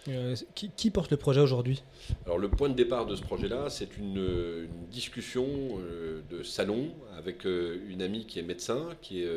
Euh, 0.10 0.36
qui, 0.54 0.92
porte 0.92 1.12
le 1.12 1.18
projet 1.18 1.40
aujourd'hui? 1.40 1.82
Alors 2.26 2.38
le 2.38 2.50
point 2.50 2.68
de 2.68 2.74
départ 2.74 3.06
de 3.06 3.16
ce 3.16 3.22
projet-là, 3.22 3.70
c'est 3.70 3.98
une, 3.98 4.68
discussion 4.92 5.48
euh, 5.80 6.22
de 6.30 6.44
salon 6.44 6.90
avec 7.18 7.46
euh, 7.46 7.82
une 7.88 8.02
amie 8.02 8.26
qui 8.26 8.40
est 8.40 8.44
médecin, 8.44 8.90
qui 9.02 9.24
est 9.24 9.30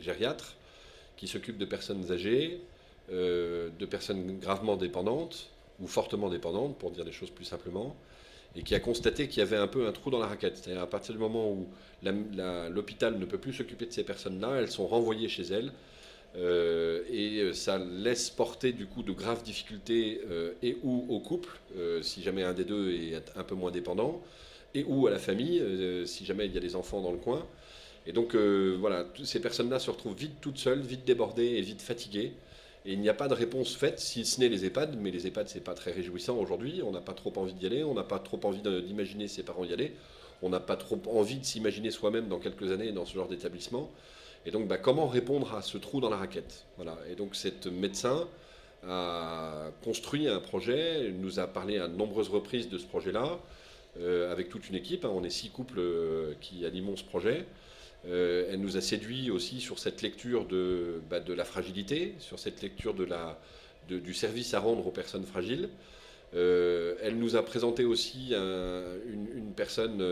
gériatre, 0.00 0.56
qui 1.16 1.28
s'occupe 1.28 1.58
de 1.58 1.64
personnes 1.64 2.10
âgées, 2.10 2.60
de 3.10 3.86
personnes 3.86 4.38
gravement 4.38 4.76
dépendantes 4.76 5.50
ou 5.80 5.86
fortement 5.86 6.30
dépendantes, 6.30 6.78
pour 6.78 6.90
dire 6.90 7.04
les 7.04 7.12
choses 7.12 7.30
plus 7.30 7.44
simplement, 7.44 7.96
et 8.56 8.62
qui 8.62 8.74
a 8.74 8.80
constaté 8.80 9.28
qu'il 9.28 9.40
y 9.40 9.42
avait 9.42 9.56
un 9.56 9.66
peu 9.66 9.86
un 9.86 9.92
trou 9.92 10.10
dans 10.10 10.18
la 10.18 10.26
raquette. 10.26 10.56
C'est-à-dire 10.56 10.82
à 10.82 10.88
partir 10.88 11.14
du 11.14 11.20
moment 11.20 11.50
où 11.50 11.68
l'hôpital 12.02 13.18
ne 13.18 13.24
peut 13.24 13.38
plus 13.38 13.52
s'occuper 13.52 13.86
de 13.86 13.92
ces 13.92 14.04
personnes-là, 14.04 14.56
elles 14.58 14.70
sont 14.70 14.86
renvoyées 14.86 15.28
chez 15.28 15.44
elles 15.44 15.72
euh, 16.34 17.02
et 17.10 17.40
euh, 17.40 17.52
ça 17.52 17.78
laisse 17.78 18.30
porter 18.30 18.72
du 18.72 18.86
coup 18.86 19.02
de 19.02 19.12
graves 19.12 19.42
difficultés 19.42 20.22
euh, 20.30 20.52
et 20.62 20.78
ou 20.82 21.06
au 21.08 21.20
couple, 21.20 21.58
si 22.02 22.22
jamais 22.22 22.42
un 22.42 22.54
des 22.54 22.64
deux 22.64 22.92
est 22.92 23.22
un 23.36 23.44
peu 23.44 23.54
moins 23.54 23.70
dépendant, 23.70 24.22
et 24.74 24.84
ou 24.84 25.06
à 25.06 25.10
la 25.10 25.18
famille, 25.18 25.62
si 26.06 26.24
jamais 26.24 26.46
il 26.46 26.54
y 26.54 26.58
a 26.58 26.60
des 26.60 26.76
enfants 26.76 27.00
dans 27.00 27.12
le 27.12 27.18
coin. 27.18 27.46
Et 28.06 28.12
donc 28.12 28.34
voilà, 28.34 29.06
ces 29.24 29.40
personnes-là 29.40 29.78
se 29.78 29.90
retrouvent 29.90 30.16
vite 30.16 30.40
toutes 30.40 30.58
seules, 30.58 30.80
vite 30.80 31.04
débordées 31.04 31.44
et 31.44 31.60
vite 31.60 31.82
fatiguées. 31.82 32.32
Et 32.84 32.94
il 32.94 33.00
n'y 33.00 33.08
a 33.08 33.14
pas 33.14 33.28
de 33.28 33.34
réponse 33.34 33.76
faite, 33.76 34.00
si 34.00 34.24
ce 34.24 34.40
n'est 34.40 34.48
les 34.48 34.64
EHPAD, 34.64 34.96
mais 34.98 35.12
les 35.12 35.28
EHPAD, 35.28 35.48
c'est 35.48 35.62
pas 35.62 35.74
très 35.74 35.92
réjouissant 35.92 36.36
aujourd'hui. 36.36 36.82
On 36.84 36.90
n'a 36.90 37.00
pas 37.00 37.14
trop 37.14 37.32
envie 37.36 37.54
d'y 37.54 37.66
aller, 37.66 37.84
on 37.84 37.94
n'a 37.94 38.02
pas 38.02 38.18
trop 38.18 38.40
envie 38.42 38.60
d'imaginer 38.60 39.28
ses 39.28 39.44
parents 39.44 39.64
y 39.64 39.72
aller, 39.72 39.94
on 40.42 40.48
n'a 40.48 40.58
pas 40.58 40.76
trop 40.76 41.00
envie 41.06 41.36
de 41.36 41.44
s'imaginer 41.44 41.92
soi-même 41.92 42.26
dans 42.26 42.40
quelques 42.40 42.72
années 42.72 42.90
dans 42.90 43.06
ce 43.06 43.14
genre 43.14 43.28
d'établissement. 43.28 43.88
Et 44.46 44.50
donc, 44.50 44.66
bah, 44.66 44.78
comment 44.78 45.06
répondre 45.06 45.54
à 45.54 45.62
ce 45.62 45.78
trou 45.78 46.00
dans 46.00 46.10
la 46.10 46.16
raquette? 46.16 46.64
Voilà. 46.76 46.98
Et 47.08 47.14
donc, 47.14 47.36
cette 47.36 47.68
médecin 47.68 48.26
a 48.84 49.70
construit 49.84 50.26
un 50.26 50.40
projet, 50.40 51.12
nous 51.12 51.38
a 51.38 51.46
parlé 51.46 51.78
à 51.78 51.86
nombreuses 51.86 52.30
reprises 52.30 52.68
de 52.68 52.78
ce 52.78 52.84
projet-là, 52.84 53.28
euh, 53.28 53.36
avec 53.98 54.48
toute 54.48 54.68
une 54.68 54.74
équipe. 54.74 55.04
Hein. 55.04 55.12
on 55.14 55.24
est 55.24 55.30
six 55.30 55.50
couples 55.50 55.78
euh, 55.78 56.34
qui 56.40 56.64
animons 56.64 56.96
ce 56.96 57.04
projet. 57.04 57.46
Euh, 58.06 58.48
elle 58.50 58.60
nous 58.60 58.76
a 58.76 58.80
séduit 58.80 59.30
aussi 59.30 59.60
sur 59.60 59.78
cette 59.78 60.02
lecture 60.02 60.46
de, 60.46 61.00
bah, 61.08 61.20
de 61.20 61.32
la 61.32 61.44
fragilité, 61.44 62.14
sur 62.18 62.38
cette 62.38 62.62
lecture 62.62 62.94
du 63.88 64.14
service 64.14 64.54
à 64.54 64.60
rendre 64.60 64.86
aux 64.86 64.90
personnes 64.90 65.24
fragiles. 65.24 65.68
elle 66.32 67.16
nous 67.18 67.36
a 67.36 67.44
présenté 67.44 67.84
aussi 67.84 68.34
une, 68.34 69.52
personne 69.54 70.02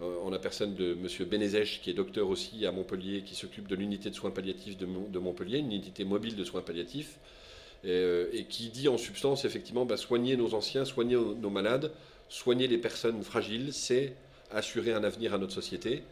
en 0.00 0.30
la 0.30 0.38
personne 0.38 0.74
de 0.74 0.92
M. 0.92 1.28
Benezech, 1.28 1.80
qui 1.82 1.90
est 1.90 1.94
docteur 1.94 2.28
aussi 2.28 2.64
à 2.64 2.72
Montpellier, 2.72 3.22
qui 3.22 3.34
s'occupe 3.34 3.68
de 3.68 3.74
l'unité 3.74 4.08
de 4.08 4.14
soins 4.14 4.30
palliatifs 4.30 4.78
de, 4.78 5.18
Montpellier, 5.18 5.58
une 5.58 5.72
unité 5.72 6.04
mobile 6.04 6.36
de 6.36 6.44
soins 6.44 6.62
palliatifs, 6.62 7.18
euh, 7.84 8.28
et, 8.32 8.44
qui 8.44 8.68
dit 8.68 8.88
en 8.88 8.96
substance, 8.96 9.44
effectivement, 9.44 9.84
bah, 9.84 9.96
soigner 9.96 10.36
nos 10.36 10.54
anciens, 10.54 10.84
soigner 10.84 11.16
nos 11.16 11.50
malades, 11.50 11.92
soigner 12.32 12.66
les 12.66 12.78
personnes 12.78 13.22
fragiles, 13.22 13.72
c'est 13.72 14.14
assurer 14.50 14.92
un 14.92 15.04
avenir 15.04 15.34
à 15.34 15.38
notre 15.38 15.52
société. 15.52 16.02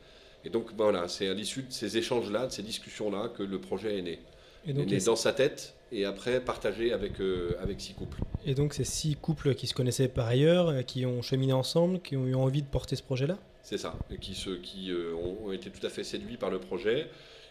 Et 0.45 0.51
donc 0.51 0.75
bah, 0.77 0.85
voilà, 0.85 1.09
c'est 1.09 1.29
à 1.29 1.35
l'issue 1.35 1.63
de 1.63 1.73
ces 1.73 1.97
échanges-là, 1.97 2.47
de 2.47 2.53
ces 2.53 2.63
discussions-là, 2.63 3.31
que 3.37 3.43
le 3.43 3.59
projet 3.59 3.99
est 3.99 4.03
né. 4.03 4.19
Et 4.67 4.75
donc, 4.75 4.93
est 4.93 5.07
dans 5.07 5.17
sa 5.17 5.33
tête 5.33 5.75
et 5.91 6.05
après 6.05 6.41
partagé 6.41 6.93
avec, 6.93 7.19
euh, 7.21 7.57
avec 7.63 7.81
six 7.81 7.95
couples. 7.95 8.19
Et 8.45 8.55
donc 8.55 8.75
ces 8.75 8.85
six 8.85 9.17
couples 9.17 9.55
qui 9.55 9.67
se 9.67 9.73
connaissaient 9.73 10.09
par 10.09 10.27
ailleurs, 10.27 10.69
euh, 10.69 10.83
qui 10.83 11.07
ont 11.07 11.23
cheminé 11.23 11.55
ensemble, 11.55 12.01
qui 12.01 12.17
ont 12.17 12.27
eu 12.27 12.35
envie 12.35 12.61
de 12.61 12.69
porter 12.69 12.97
ce 12.97 13.03
projet-là? 13.03 13.39
C'est 13.63 13.79
ça, 13.79 13.99
et 14.11 14.19
qui, 14.19 14.35
qui 14.63 14.91
euh, 14.91 15.15
ont, 15.15 15.53
été 15.53 15.71
tout 15.71 15.85
à 15.87 15.89
fait 15.89 16.05
séduits 16.05 16.37
par 16.37 16.51
le 16.51 16.59
projet, 16.59 17.09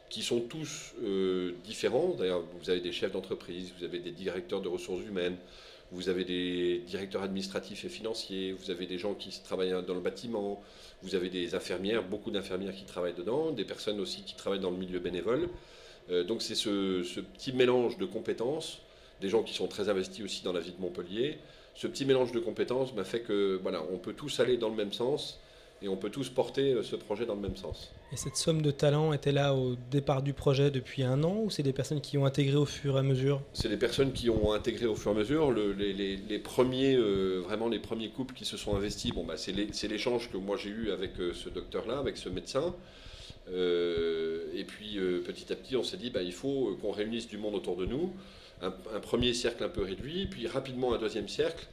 qui 0.09 0.21
sont 0.21 0.41
tous 0.41 0.93
euh, 1.03 1.53
différents. 1.63 2.15
D'ailleurs, 2.17 2.43
vous 2.61 2.69
avez 2.69 2.81
des 2.81 2.91
chefs 2.91 3.11
d'entreprise, 3.11 3.73
vous 3.77 3.85
avez 3.85 3.99
des 3.99 4.11
directeurs 4.11 4.61
de 4.61 4.67
ressources 4.67 5.03
humaines, 5.03 5.37
vous 5.91 6.09
avez 6.09 6.23
des 6.23 6.79
directeurs 6.85 7.23
administratifs 7.23 7.83
et 7.85 7.89
financiers, 7.89 8.53
vous 8.53 8.69
avez 8.71 8.85
des 8.85 8.97
gens 8.97 9.15
qui 9.15 9.31
travaillent 9.43 9.83
dans 9.85 9.95
le 9.95 10.01
bâtiment, 10.01 10.61
vous 11.01 11.15
avez 11.15 11.29
des 11.29 11.55
infirmières, 11.55 12.03
beaucoup 12.03 12.31
d'infirmières 12.31 12.75
qui 12.75 12.85
travaillent 12.85 13.15
dedans, 13.15 13.51
des 13.51 13.65
personnes 13.65 13.99
aussi 13.99 14.23
qui 14.23 14.35
travaillent 14.35 14.59
dans 14.59 14.71
le 14.71 14.77
milieu 14.77 14.99
bénévole. 14.99 15.49
Euh, 16.11 16.23
donc 16.23 16.41
c'est 16.41 16.55
ce, 16.55 17.19
petit 17.19 17.53
mélange 17.53 17.97
de 17.97 18.05
compétences, 18.05 18.79
des 19.21 19.29
gens 19.29 19.43
qui 19.43 19.53
sont 19.53 19.67
très 19.67 19.89
investis 19.89 20.23
aussi 20.23 20.43
dans 20.43 20.53
la 20.53 20.59
vie 20.59 20.71
de 20.71 20.81
Montpellier. 20.81 21.39
Ce 21.75 21.87
petit 21.87 22.05
mélange 22.05 22.31
de 22.31 22.39
compétences 22.39 22.93
m'a 22.93 23.03
fait 23.03 23.21
que 23.21 23.59
voilà, 23.61 23.83
on 23.91 23.97
peut 23.97 24.13
tous 24.13 24.39
aller 24.39 24.57
dans 24.57 24.69
le 24.69 24.75
même 24.75 24.93
sens 24.93 25.39
et 25.81 25.87
on 25.87 25.95
peut 25.95 26.09
tous 26.09 26.29
porter 26.29 26.73
euh, 26.73 26.83
ce 26.83 26.95
projet 26.95 27.25
dans 27.25 27.35
le 27.35 27.41
même 27.41 27.55
sens. 27.55 27.91
Et 28.11 28.17
cette 28.17 28.35
somme 28.35 28.61
de 28.61 28.71
talents 28.71 29.13
était 29.13 29.31
là 29.31 29.53
au 29.53 29.75
départ 29.91 30.21
du 30.21 30.33
projet 30.33 30.71
depuis 30.71 31.03
un 31.03 31.23
an 31.23 31.41
ou 31.43 31.49
c'est 31.49 31.63
des 31.63 31.73
personnes 31.73 32.01
qui 32.01 32.17
ont 32.17 32.25
intégré 32.25 32.55
au 32.55 32.65
fur 32.65 32.95
et 32.95 32.99
à 32.99 33.03
mesure? 33.03 33.41
C'est 33.53 33.69
des 33.69 33.77
personnes 33.77 34.11
qui 34.11 34.29
ont 34.29 34.51
intégré 34.51 34.85
au 34.85 34.95
fur 34.95 35.11
et 35.11 35.15
à 35.15 35.17
mesure. 35.17 35.51
les, 35.51 36.39
premiers, 36.39 36.95
euh, 36.95 37.41
vraiment 37.43 37.67
les 37.67 37.79
premiers 37.79 38.09
couples 38.09 38.33
qui 38.33 38.45
se 38.45 38.57
sont 38.57 38.75
investis, 38.75 39.13
bon, 39.13 39.23
bah, 39.23 39.35
c'est 39.37 39.87
l'échange 39.87 40.29
que 40.29 40.37
moi 40.37 40.57
j'ai 40.57 40.69
eu 40.69 40.91
avec 40.91 41.19
euh, 41.19 41.33
ce 41.33 41.49
docteur-là, 41.49 41.99
avec 41.99 42.17
ce 42.17 42.29
médecin. 42.29 42.73
et 43.49 44.63
puis 44.65 44.97
petit 45.25 45.51
à 45.51 45.55
petit, 45.55 45.75
on 45.75 45.83
s'est 45.83 45.97
dit, 45.97 46.09
bah, 46.09 46.21
il 46.21 46.33
faut 46.33 46.77
qu'on 46.81 46.91
réunisse 46.91 47.27
du 47.27 47.37
monde 47.37 47.55
autour 47.55 47.77
de 47.77 47.85
nous. 47.85 48.13
Un, 48.61 48.73
un, 48.93 48.99
premier 48.99 49.33
cercle 49.33 49.63
un 49.63 49.69
peu 49.69 49.83
réduit, 49.83 50.27
puis 50.27 50.45
rapidement 50.45 50.93
un 50.93 50.97
deuxième 50.97 51.29
cercle 51.29 51.65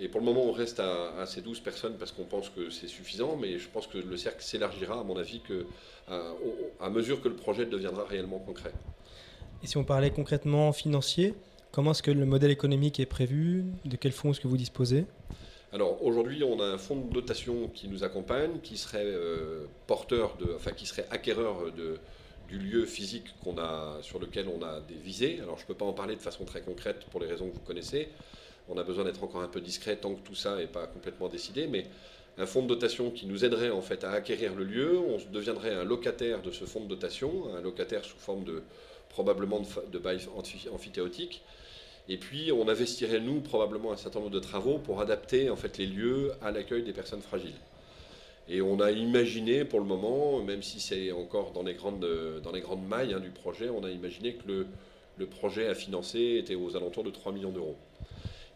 Et 0.00 0.08
pour 0.08 0.20
le 0.20 0.26
moment, 0.26 0.44
on 0.44 0.52
reste 0.52 0.80
à, 0.80 1.24
ces 1.26 1.40
12 1.40 1.60
personnes 1.60 1.96
parce 1.98 2.12
qu'on 2.12 2.24
pense 2.24 2.50
que 2.50 2.70
c'est 2.70 2.88
suffisant, 2.88 3.36
mais 3.36 3.58
je 3.58 3.68
pense 3.68 3.86
que 3.86 3.98
le 3.98 4.16
cercle 4.16 4.42
s'élargira, 4.42 5.00
à 5.00 5.02
mon 5.02 5.16
avis, 5.16 5.40
que, 5.40 5.66
à, 6.08 6.90
mesure 6.90 7.20
que 7.20 7.28
le 7.28 7.36
projet 7.36 7.66
deviendra 7.66 8.04
réellement 8.04 8.38
concret. 8.38 8.72
Et 9.62 9.66
si 9.66 9.76
on 9.76 9.84
parlait 9.84 10.10
concrètement 10.10 10.72
financier, 10.72 11.34
comment 11.72 11.90
est-ce 11.90 12.02
que 12.02 12.10
le 12.10 12.26
modèle 12.26 12.50
économique 12.50 13.00
est 13.00 13.06
prévu? 13.06 13.64
De 13.84 13.96
quels 13.96 14.12
fonds 14.12 14.30
est-ce 14.30 14.40
que 14.40 14.48
vous 14.48 14.56
disposez? 14.56 15.06
Alors 15.72 16.02
aujourd'hui, 16.02 16.42
on 16.44 16.60
a 16.60 16.64
un 16.64 16.78
fonds 16.78 16.96
de 16.96 17.12
dotation 17.12 17.68
qui 17.68 17.88
nous 17.88 18.04
accompagne, 18.04 18.60
qui 18.62 18.78
serait 18.78 19.04
euh, 19.04 19.66
porteur 19.86 20.36
de, 20.36 20.54
enfin 20.54 20.70
qui 20.70 20.86
serait 20.86 21.06
acquéreur 21.10 21.72
de, 21.76 21.98
du 22.48 22.58
lieu 22.58 22.86
physique 22.86 23.26
qu'on 23.44 23.58
a, 23.58 23.98
sur 24.00 24.18
lequel 24.18 24.46
on 24.48 24.62
a 24.64 24.80
des 24.80 24.94
visées. 24.94 25.40
Alors 25.42 25.58
je 25.58 25.64
ne 25.64 25.66
peux 25.66 25.74
pas 25.74 25.84
en 25.84 25.92
parler 25.92 26.16
de 26.16 26.22
façon 26.22 26.44
très 26.44 26.62
concrète 26.62 27.04
pour 27.10 27.20
les 27.20 27.26
raisons 27.26 27.48
que 27.50 27.54
vous 27.54 27.64
connaissez. 27.66 28.08
On 28.68 28.76
a 28.76 28.82
besoin 28.82 29.04
d'être 29.04 29.24
encore 29.24 29.42
un 29.42 29.48
peu 29.48 29.60
discret 29.60 29.96
tant 29.96 30.14
que 30.14 30.20
tout 30.20 30.34
ça 30.34 30.56
n'est 30.56 30.66
pas 30.66 30.86
complètement 30.86 31.28
décidé, 31.28 31.66
mais 31.66 31.86
un 32.38 32.46
fonds 32.46 32.62
de 32.62 32.68
dotation 32.68 33.10
qui 33.10 33.26
nous 33.26 33.44
aiderait 33.44 33.70
en 33.70 33.82
fait 33.82 34.04
à 34.04 34.12
acquérir 34.12 34.54
le 34.54 34.64
lieu. 34.64 34.98
On 34.98 35.18
deviendrait 35.32 35.74
un 35.74 35.84
locataire 35.84 36.40
de 36.42 36.50
ce 36.50 36.64
fonds 36.64 36.80
de 36.80 36.88
dotation, 36.88 37.54
un 37.54 37.60
locataire 37.60 38.04
sous 38.04 38.18
forme 38.18 38.44
de 38.44 38.62
probablement 39.08 39.62
de, 39.90 39.98
bail 39.98 40.20
amphithéotique. 40.72 41.42
Et 42.08 42.16
puis, 42.16 42.52
on 42.52 42.68
investirait, 42.68 43.20
nous, 43.20 43.40
probablement 43.40 43.92
un 43.92 43.96
certain 43.96 44.20
nombre 44.20 44.30
de 44.30 44.38
travaux 44.38 44.78
pour 44.78 45.00
adapter 45.00 45.50
en 45.50 45.56
fait, 45.56 45.76
les 45.78 45.86
lieux 45.86 46.32
à 46.40 46.50
l'accueil 46.50 46.82
des 46.82 46.92
personnes 46.92 47.20
fragiles. 47.20 47.58
Et 48.48 48.62
on 48.62 48.80
a 48.80 48.90
imaginé, 48.90 49.64
pour 49.64 49.80
le 49.80 49.84
moment, 49.84 50.42
même 50.42 50.62
si 50.62 50.80
c'est 50.80 51.12
encore 51.12 51.52
dans 51.52 51.62
les 51.62 51.74
grandes, 51.74 52.06
dans 52.42 52.52
les 52.52 52.62
mailles 52.88 53.12
hein, 53.12 53.20
du 53.20 53.30
projet, 53.30 53.68
on 53.68 53.84
a 53.84 53.90
imaginé 53.90 54.34
que 54.34 54.48
le, 54.48 54.66
le, 55.18 55.26
projet 55.26 55.66
à 55.66 55.74
financer 55.74 56.38
était 56.38 56.54
aux 56.54 56.74
alentours 56.74 57.04
de 57.04 57.10
3 57.10 57.32
millions 57.32 57.50
d'euros. 57.50 57.76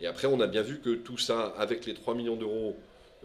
Et 0.02 0.06
après, 0.06 0.26
on 0.26 0.40
a 0.40 0.47
bien 0.47 0.62
vu 0.62 0.80
que 0.80 0.90
tout 0.90 1.16
ça, 1.16 1.54
avec 1.56 1.87
les 1.87 1.94
3 1.94 2.14
millions 2.14 2.37
d'euros, 2.37 2.76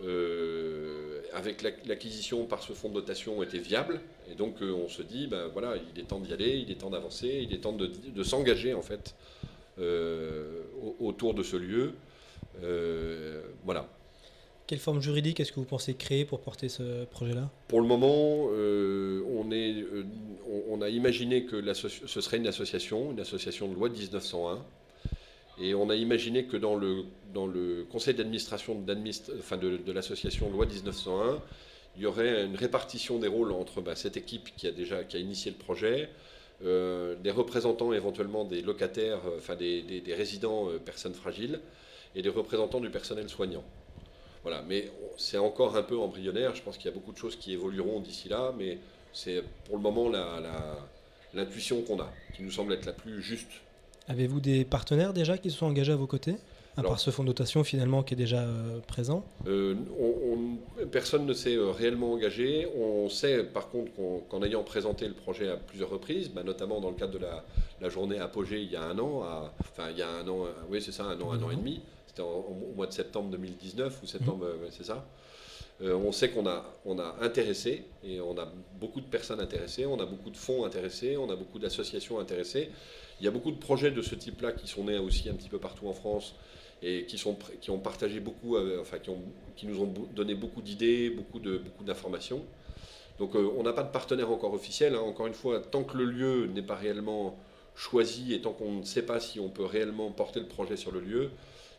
euh, 0.03 1.21
avec 1.33 1.63
l'acquisition 1.85 2.45
par 2.45 2.61
ce 2.61 2.73
fonds 2.73 2.89
de 2.89 2.93
dotation, 2.93 3.41
était 3.43 3.57
viable. 3.57 3.99
Et 4.31 4.35
donc, 4.35 4.61
euh, 4.61 4.71
on 4.71 4.87
se 4.87 5.01
dit, 5.01 5.27
ben 5.27 5.47
voilà, 5.47 5.75
il 5.75 5.99
est 5.99 6.05
temps 6.05 6.19
d'y 6.19 6.31
aller, 6.31 6.57
il 6.57 6.71
est 6.71 6.75
temps 6.75 6.91
d'avancer, 6.91 7.39
il 7.41 7.53
est 7.53 7.59
temps 7.59 7.73
de, 7.73 7.87
de 7.87 8.23
s'engager, 8.23 8.73
en 8.73 8.83
fait, 8.83 9.15
euh, 9.79 10.61
autour 10.99 11.33
de 11.33 11.43
ce 11.43 11.57
lieu. 11.57 11.93
Voilà. 13.65 13.89
Quelle 14.67 14.79
forme 14.79 15.01
juridique 15.01 15.39
est-ce 15.39 15.53
que 15.53 15.61
vous 15.61 15.65
pensez 15.65 15.93
créer 15.93 16.25
pour 16.25 16.41
porter 16.41 16.67
ce 16.67 17.05
projet-là? 17.05 17.49
Pour 17.69 17.79
le 17.79 17.87
moment, 17.87 18.49
euh, 18.51 19.23
on, 19.33 19.49
est, 19.49 19.85
on, 20.69 20.81
a 20.81 20.89
imaginé 20.89 21.45
que 21.45 21.73
ce 21.73 22.21
serait 22.21 22.35
une 22.35 22.47
association, 22.47 23.11
une 23.13 23.21
association 23.21 23.69
de 23.69 23.75
loi 23.75 23.87
de 23.87 23.93
1901. 23.93 24.61
Et 25.59 25.73
on 25.73 25.89
a 25.89 25.95
imaginé 25.95 26.45
que 26.45 26.57
dans 26.57 26.75
le, 26.75 27.85
conseil 27.89 28.13
d'administration 28.13 28.75
de, 28.79 29.91
l'association 29.91 30.51
loi 30.51 30.65
1901, 30.65 31.41
il 31.95 32.03
y 32.03 32.05
aurait 32.05 32.45
une 32.45 32.55
répartition 32.55 33.17
des 33.17 33.27
rôles 33.27 33.51
entre 33.51 33.81
bah, 33.81 33.95
cette 33.95 34.17
équipe 34.17 34.55
qui 34.55 34.67
a 34.67 34.71
déjà 34.71 35.03
qui 35.03 35.17
a 35.17 35.19
initié 35.19 35.51
le 35.51 35.57
projet, 35.57 36.09
euh, 36.63 37.15
des 37.15 37.31
représentants 37.31 37.93
éventuellement 37.93 38.43
des 38.43 38.61
locataires, 38.61 39.19
euh, 39.27 39.37
enfin 39.37 39.55
des, 39.55 40.03
résidents 40.15 40.69
euh, 40.69 40.79
personnes 40.79 41.13
fragiles, 41.13 41.59
et 42.15 42.21
des 42.21 42.29
représentants 42.29 42.79
du 42.79 42.89
personnel 42.89 43.29
soignant. 43.29 43.63
Voilà, 44.43 44.63
mais 44.67 44.91
c'est 45.17 45.37
encore 45.37 45.75
un 45.75 45.83
peu 45.83 45.97
embryonnaire. 45.97 46.55
Je 46.55 46.63
pense 46.63 46.77
qu'il 46.77 46.85
y 46.85 46.89
a 46.89 46.93
beaucoup 46.93 47.11
de 47.11 47.17
choses 47.17 47.35
qui 47.35 47.53
évolueront 47.53 47.99
d'ici 47.99 48.29
là, 48.29 48.53
mais 48.57 48.77
c'est 49.13 49.43
pour 49.65 49.75
le 49.75 49.81
moment 49.81 50.09
l'intuition 51.33 51.81
qu'on 51.81 51.99
a, 51.99 52.11
qui 52.35 52.43
nous 52.43 52.51
semble 52.51 52.73
être 52.73 52.85
la 52.85 52.93
plus 52.93 53.21
juste. 53.21 53.49
Avez-vous 54.07 54.39
des 54.39 54.65
partenaires 54.65 55.13
déjà 55.13 55.37
qui 55.37 55.51
se 55.51 55.57
sont 55.57 55.65
engagés 55.65 55.91
à 55.91 55.97
vos 55.97 56.07
côtés 56.07 56.35
à 56.77 56.83
part 56.83 56.99
ce 56.99 57.09
fonds 57.09 57.23
de 57.23 57.29
dotation 57.29 57.63
finalement 57.63 58.03
qui 58.03 58.13
est 58.13 58.17
déjà 58.17 58.41
euh, 58.41 58.79
présent? 58.85 59.25
Euh, 59.47 59.75
Personne 60.91 61.25
ne 61.25 61.33
s'est 61.33 61.55
euh, 61.55 61.71
réellement 61.71 62.13
engagé. 62.13 62.67
On 62.77 63.09
sait 63.09 63.43
par 63.43 63.69
contre 63.69 63.91
qu'en 64.29 64.43
ayant 64.43 64.63
présenté 64.63 65.07
le 65.07 65.15
projet 65.15 65.49
à 65.49 65.57
plusieurs 65.57 65.89
reprises, 65.89 66.29
bah, 66.29 66.43
notamment 66.43 66.79
dans 66.79 66.89
le 66.89 66.95
cadre 66.95 67.13
de 67.13 67.25
la, 67.81 67.89
journée 67.89 68.19
apogée 68.19 68.61
il 68.61 68.71
y 68.71 68.75
a 68.75 68.83
un 68.83 68.99
an, 68.99 69.23
enfin 69.59 69.89
il 69.91 69.97
y 69.97 70.01
a 70.01 70.09
un 70.09 70.27
an, 70.27 70.45
oui 70.69 70.81
c'est 70.81 70.91
ça, 70.91 71.05
un 71.05 71.19
an, 71.21 71.31
un 71.31 71.41
an 71.41 71.51
et 71.51 71.55
demi, 71.55 71.81
c'était 72.05 72.21
au 72.21 72.73
mois 72.75 72.85
de 72.85 72.91
septembre 72.91 73.29
2019 73.31 73.99
ou 74.03 74.05
septembre, 74.07 74.45
mhm. 74.45 74.69
c'est 74.71 74.85
ça. 74.85 75.05
On 75.81 76.11
sait 76.11 76.29
qu'on 76.29 76.47
a, 76.47 77.15
intéressé, 77.21 77.85
et 78.03 78.19
on 78.19 78.37
a 78.37 78.51
beaucoup 78.79 79.01
de 79.01 79.05
personnes 79.05 79.39
intéressées, 79.39 79.85
on 79.85 79.99
a 79.99 80.05
beaucoup 80.05 80.29
de 80.29 80.37
fonds 80.37 80.65
intéressés, 80.65 81.17
on 81.17 81.29
a 81.29 81.35
beaucoup 81.35 81.59
d'associations 81.59 82.19
intéressées. 82.19 82.71
Il 83.19 83.25
y 83.25 83.27
a 83.27 83.31
beaucoup 83.31 83.51
de 83.51 83.57
projets 83.57 83.91
de 83.91 84.01
ce 84.01 84.15
type-là 84.15 84.51
qui 84.51 84.67
sont 84.67 84.85
nés 84.85 84.97
aussi 84.97 85.29
un 85.29 85.33
petit 85.33 85.49
peu 85.49 85.59
partout 85.59 85.87
en 85.87 85.93
France 85.93 86.35
et 86.83 87.05
qui, 87.05 87.21
ont 87.69 87.79
partagé 87.79 88.19
beaucoup, 88.19 88.55
euh, 88.55 88.79
enfin 88.81 88.97
qui, 88.99 89.65
nous 89.65 89.81
ont 89.81 89.91
donné 90.13 90.35
beaucoup 90.35 90.61
d'idées, 90.61 91.09
beaucoup, 91.09 91.39
d'informations. 91.39 92.43
Donc 93.17 93.35
euh, 93.35 93.49
on 93.57 93.63
n'a 93.63 93.73
pas 93.73 93.83
de 93.83 93.91
partenaire 93.91 94.31
encore 94.31 94.53
officiel. 94.53 94.93
Hein. 94.93 94.99
Encore 94.99 95.25
une 95.25 95.33
fois, 95.33 95.59
tant 95.59 95.83
que 95.83 95.97
le 95.97 96.05
lieu 96.05 96.47
n'est 96.47 96.61
pas 96.61 96.75
réellement 96.75 97.37
choisi 97.75 98.33
et 98.33 98.41
tant 98.41 98.53
qu'on 98.53 98.73
ne 98.73 98.83
sait 98.83 99.03
pas 99.03 99.19
si 99.19 99.39
on 99.39 99.49
peut 99.49 99.65
réellement 99.65 100.11
porter 100.11 100.39
le 100.39 100.47
projet 100.47 100.77
sur 100.77 100.91
le 100.91 100.99
lieu, 100.99 101.31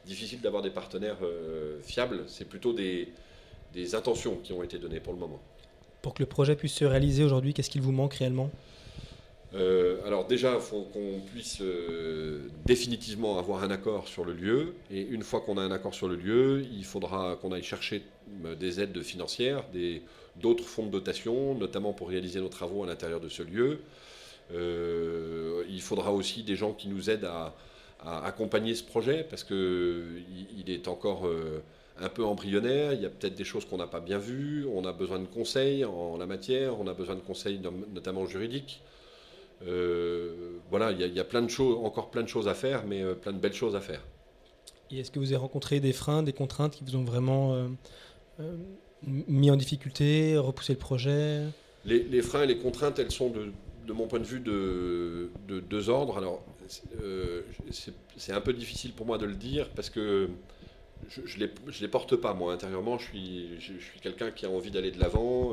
difficile 0.05 0.41
d'avoir 0.41 0.63
des 0.63 0.71
partenaires 0.71 1.19
euh, 1.23 1.81
fiables. 1.83 2.25
C'est 2.27 2.49
plutôt 2.49 2.73
des, 2.73 3.13
des 3.73 3.95
intentions 3.95 4.37
qui 4.43 4.53
ont 4.53 4.63
été 4.63 4.79
données 4.79 5.01
pour 5.01 5.13
le 5.13 5.19
moment. 5.19 5.41
Pour 6.03 6.15
que 6.15 6.23
le 6.23 6.29
projet 6.29 6.57
puisse 6.57 6.75
se 6.75 6.85
réaliser 6.85 7.25
aujourd'hui, 7.25 7.55
qu'est-ce 7.55 7.71
qu'il 7.71 7.83
vous 7.83 7.93
manque 7.93 8.15
réellement? 8.15 8.51
Euh, 9.55 9.97
alors 10.07 10.27
déjà, 10.27 10.55
il 10.55 10.61
faut 10.61 10.83
qu'on 10.83 11.21
puisse 11.33 11.59
euh, 11.63 12.49
définitivement 12.67 13.39
avoir 13.39 13.63
un 13.63 13.71
accord 13.71 14.07
sur 14.07 14.25
le 14.25 14.35
lieu. 14.35 14.75
Et 14.91 15.01
une 15.01 15.23
fois 15.23 15.41
qu'on 15.41 15.57
a 15.57 15.63
un 15.63 15.71
accord 15.71 15.95
sur 15.95 16.09
le 16.09 16.17
lieu, 16.17 16.67
il 16.71 16.85
faudra 16.85 17.37
qu'on 17.41 17.53
aille 17.53 17.63
chercher 17.63 18.03
euh, 18.45 18.55
des 18.55 18.81
aides 18.81 19.01
financières, 19.03 19.65
d'autres 20.37 20.65
fonds 20.65 20.87
de 20.87 20.91
dotation, 20.91 21.55
notamment 21.55 21.93
pour 21.93 22.11
réaliser 22.11 22.41
nos 22.41 22.49
travaux 22.49 22.85
à 22.85 22.87
l'intérieur 22.87 23.21
de 23.21 23.29
ce 23.29 23.43
lieu. 23.43 23.81
il 24.51 25.81
faudra 25.81 26.13
aussi 26.13 26.43
des 26.43 26.57
gens 26.57 26.73
qui 26.73 26.89
nous 26.89 27.11
aident 27.11 27.27
à, 27.27 27.55
accompagner 28.05 28.77
ce 28.77 28.85
projet 28.85 29.27
parce 29.29 29.43
qu'il 29.43 30.25
il 30.57 30.71
est 30.71 30.87
encore 30.87 31.29
un 32.01 32.09
peu 32.09 32.25
embryonnaire. 32.25 32.93
Il 32.93 33.01
y 33.03 33.07
a 33.07 33.11
peut-être 33.11 33.35
des 33.35 33.45
choses 33.45 33.65
qu'on 33.65 33.79
n'a 33.79 33.87
pas 33.87 34.01
bien 34.01 34.19
vues. 34.19 34.67
On 34.73 34.85
a 34.85 34.93
besoin 34.93 35.19
de 35.19 35.27
conseils 35.27 35.85
en 35.85 36.17
la 36.17 36.27
matière. 36.27 36.79
On 36.81 36.87
a 36.87 36.95
besoin 36.95 37.15
de 37.15 37.21
conseils 37.21 37.61
notamment 37.93 38.27
juridiques. 38.27 38.83
Euh, 39.67 40.59
voilà, 40.71 40.93
il 40.93 41.01
y, 41.01 41.21
a 41.21 41.25
plein 41.25 41.43
de 41.43 41.49
choses, 41.49 41.77
encore 41.83 42.11
plein 42.11 42.23
de 42.23 42.29
choses 42.29 42.49
à 42.49 42.55
faire, 42.55 42.87
mais 42.87 43.03
euh, 43.03 43.15
plein 43.15 43.33
de 43.33 43.39
belles 43.39 43.55
choses 43.55 43.75
à 43.75 43.81
faire. 43.81 44.03
Et 44.91 45.01
est-ce 45.01 45.11
que 45.11 45.19
vous 45.19 45.33
avez 45.33 45.37
rencontré 45.37 45.81
des 45.81 45.93
freins, 45.93 46.23
des 46.23 46.33
contraintes 46.33 46.77
qui 46.77 46.85
vous 46.85 46.97
ont 46.97 47.05
vraiment 47.05 47.55
euh, 48.41 48.57
mis 49.03 49.51
en 49.51 49.57
difficulté, 49.57 50.39
repoussé 50.39 50.75
le 50.75 50.79
projet? 50.79 51.43
Les, 51.85 52.23
freins 52.23 52.43
et 52.43 52.47
les 52.47 52.59
contraintes, 52.59 52.99
elles 52.99 53.11
sont 53.11 53.31
de, 53.31 53.93
mon 53.93 54.07
point 54.07 54.21
de 54.21 54.25
vue 54.25 54.41
de, 54.41 55.31
deux 55.49 55.89
ordres. 55.89 56.19
Alors, 56.19 56.45
c'est 58.17 58.33
un 58.33 58.41
peu 58.41 58.53
difficile 58.53 58.93
pour 58.93 59.07
moi 59.07 59.19
de 59.19 59.27
le 59.27 59.35
dire 59.35 59.69
parce 59.71 59.91
que 59.91 60.29
je 61.09 61.21
ne 61.21 61.47
les, 61.47 61.51
les, 61.81 61.89
porte 61.89 62.17
pas, 62.17 62.35
moi, 62.35 62.53
intérieurement. 62.53 62.99
Je 62.99 63.05
suis, 63.05 63.49
je 63.61 63.73
suis 63.73 64.01
quelqu'un 64.01 64.31
qui 64.31 64.47
a 64.47 64.51
envie 64.51 64.71
d'aller 64.71 64.91
de 64.91 65.01
l'avant. 65.01 65.53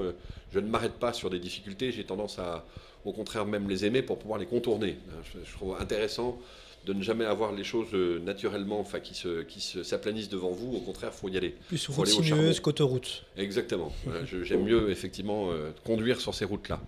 Je 0.51 0.59
ne 0.59 0.67
m'arrête 0.67 0.93
pas 0.93 1.13
sur 1.13 1.29
des 1.29 1.39
difficultés. 1.39 1.91
J'ai 1.91 2.03
tendance 2.03 2.39
à, 2.39 2.65
au 3.05 3.13
contraire 3.13 3.45
même 3.45 3.69
les 3.69 3.85
aimer 3.85 4.01
pour 4.01 4.19
pouvoir 4.19 4.39
les 4.39 4.45
contourner. 4.45 4.97
Je, 5.23 5.51
trouve 5.53 5.77
intéressant 5.79 6.39
de 6.85 6.93
ne 6.93 7.01
jamais 7.01 7.25
avoir 7.25 7.51
les 7.51 7.63
choses 7.63 7.87
euh, 7.93 8.19
naturellement, 8.19 8.79
enfin 8.79 8.99
qui 8.99 9.15
se 9.15 9.41
qui 9.41 9.59
s'aplanissent 9.59 10.29
devant 10.29 10.51
vous. 10.51 10.75
Au 10.75 10.81
contraire, 10.81 11.13
faut 11.13 11.29
y 11.29 11.37
aller. 11.37 11.55
Plus 11.67 11.87
route 11.87 12.07
sinueuse 12.07 12.59
qu'autoroute. 12.59 13.23
Exactement. 13.37 13.91
J'aime 14.43 14.63
mieux 14.63 14.91
effectivement 14.91 15.51
euh, 15.51 15.71
conduire 15.83 16.19
sur 16.21 16.35
ces 16.35 16.45
routes-là. 16.45 16.79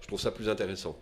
Je 0.00 0.06
trouve 0.06 0.20
ça 0.20 0.30
plus 0.30 0.48
intéressant. 0.48 0.96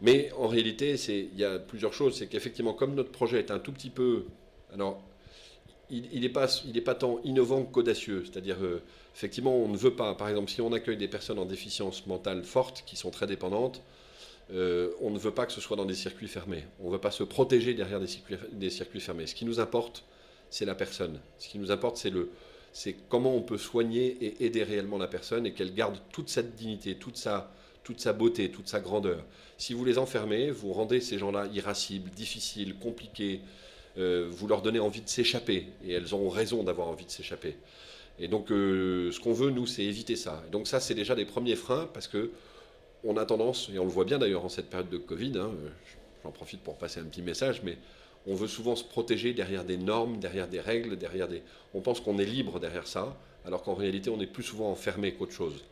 Mais 0.00 0.30
en 0.38 0.48
réalité, 0.48 0.96
il 1.08 1.38
y 1.38 1.44
a 1.44 1.58
plusieurs 1.58 1.92
choses. 1.92 2.16
C'est 2.16 2.26
qu'effectivement, 2.26 2.72
comme 2.72 2.94
notre 2.94 3.10
projet 3.10 3.38
est 3.38 3.50
un 3.50 3.58
tout 3.58 3.72
petit 3.72 3.90
peu, 3.90 4.24
alors 4.72 5.02
il 5.90 6.20
n'est 6.20 6.28
pas, 6.28 6.46
il 6.66 6.82
pas 6.82 6.94
tant 6.94 7.20
innovant 7.24 7.64
qu'audacieux. 7.64 8.24
C'est-à-dire, 8.24 8.56
euh, 8.62 8.82
effectivement, 9.14 9.56
on 9.56 9.68
ne 9.68 9.76
veut 9.76 9.94
pas, 9.94 10.14
par 10.14 10.28
exemple, 10.28 10.50
si 10.50 10.60
on 10.60 10.72
accueille 10.72 10.96
des 10.96 11.08
personnes 11.08 11.38
en 11.38 11.44
déficience 11.44 12.06
mentale 12.06 12.44
forte, 12.44 12.84
qui 12.86 12.96
sont 12.96 13.10
très 13.10 13.26
dépendantes, 13.26 13.82
euh, 14.52 14.90
on 15.00 15.10
ne 15.10 15.18
veut 15.18 15.30
pas 15.30 15.46
que 15.46 15.52
ce 15.52 15.60
soit 15.60 15.76
dans 15.76 15.84
des 15.84 15.94
circuits 15.94 16.28
fermés. 16.28 16.64
On 16.80 16.88
ne 16.88 16.92
veut 16.92 17.00
pas 17.00 17.10
se 17.10 17.22
protéger 17.22 17.74
derrière 17.74 18.00
des 18.00 18.06
circuits, 18.06 18.36
des 18.52 18.70
circuits 18.70 19.00
fermés. 19.00 19.26
Ce 19.26 19.34
qui 19.34 19.44
nous 19.44 19.60
importe, 19.60 20.04
c'est 20.50 20.64
la 20.64 20.74
personne. 20.74 21.20
Ce 21.38 21.48
qui 21.48 21.58
nous 21.58 21.70
importe, 21.70 21.96
c'est 21.96 22.10
le, 22.10 22.30
c'est 22.72 22.96
comment 23.08 23.34
on 23.34 23.40
peut 23.40 23.58
soigner 23.58 24.06
et 24.20 24.44
aider 24.44 24.62
réellement 24.62 24.98
la 24.98 25.06
personne 25.06 25.46
et 25.46 25.52
qu'elle 25.52 25.74
garde 25.74 25.96
toute 26.12 26.28
sa 26.28 26.42
dignité, 26.42 26.96
toute 26.96 27.16
sa, 27.16 27.52
toute 27.84 28.00
sa 28.00 28.12
beauté, 28.12 28.50
toute 28.50 28.68
sa 28.68 28.80
grandeur. 28.80 29.24
Si 29.58 29.74
vous 29.74 29.84
les 29.84 29.96
enfermez, 29.96 30.50
vous 30.50 30.72
rendez 30.72 31.00
ces 31.00 31.18
gens-là 31.18 31.46
irascibles, 31.52 32.10
difficiles, 32.10 32.74
compliqués. 32.74 33.40
Euh, 33.96 34.26
vous 34.28 34.46
leur 34.48 34.62
donnez 34.62 34.80
envie 34.80 35.00
de 35.00 35.08
s'échapper 35.08 35.66
et 35.86 35.92
elles 35.92 36.14
ont 36.14 36.28
raison 36.28 36.64
d'avoir 36.64 36.88
envie 36.88 37.04
de 37.04 37.10
s'échapper. 37.10 37.56
Et 38.18 38.28
donc, 38.28 38.50
euh, 38.50 39.10
ce 39.12 39.20
qu'on 39.20 39.32
veut, 39.32 39.50
nous, 39.50 39.66
c'est 39.66 39.84
éviter 39.84 40.16
ça. 40.16 40.42
Et 40.46 40.50
donc, 40.50 40.66
ça, 40.66 40.80
c'est 40.80 40.94
déjà 40.94 41.14
des 41.14 41.24
premiers 41.24 41.56
freins 41.56 41.88
parce 41.92 42.08
que 42.08 42.30
on 43.04 43.16
a 43.16 43.26
tendance, 43.26 43.68
et 43.72 43.78
on 43.78 43.84
le 43.84 43.90
voit 43.90 44.04
bien 44.04 44.18
d'ailleurs 44.18 44.44
en 44.44 44.48
cette 44.48 44.70
période 44.70 44.88
de 44.88 44.96
Covid, 44.96 45.32
hein, 45.36 45.50
j'en 46.22 46.30
profite 46.30 46.60
pour 46.60 46.76
passer 46.76 47.00
un 47.00 47.04
petit 47.04 47.20
message, 47.20 47.60
mais 47.62 47.76
on 48.26 48.34
veut 48.34 48.48
souvent 48.48 48.76
se 48.76 48.84
protéger 48.84 49.34
derrière 49.34 49.64
des 49.64 49.76
normes, 49.76 50.18
derrière 50.18 50.48
des 50.48 50.60
règles, 50.60 50.96
derrière 50.96 51.28
des. 51.28 51.42
On 51.74 51.82
pense 51.82 52.00
qu'on 52.00 52.18
est 52.18 52.24
libre 52.24 52.58
derrière 52.58 52.86
ça, 52.86 53.14
alors 53.44 53.62
qu'en 53.62 53.74
réalité, 53.74 54.08
on 54.08 54.18
est 54.20 54.26
plus 54.26 54.42
souvent 54.42 54.70
enfermé 54.70 55.12
qu'autre 55.12 55.32
chose. 55.32 55.62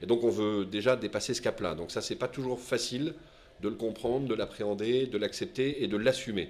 Et 0.00 0.06
donc, 0.06 0.22
on 0.22 0.30
veut 0.30 0.64
déjà 0.64 0.94
dépasser 0.94 1.34
ce 1.34 1.42
cap-là. 1.42 1.74
Donc, 1.74 1.90
ça, 1.90 2.00
c'est 2.00 2.14
pas 2.14 2.28
toujours 2.28 2.60
facile 2.60 3.14
de 3.60 3.68
le 3.68 3.74
comprendre, 3.74 4.28
de 4.28 4.34
l'appréhender, 4.34 5.06
de 5.06 5.18
l'accepter 5.18 5.82
et 5.82 5.88
de 5.88 5.96
l'assumer. 5.96 6.48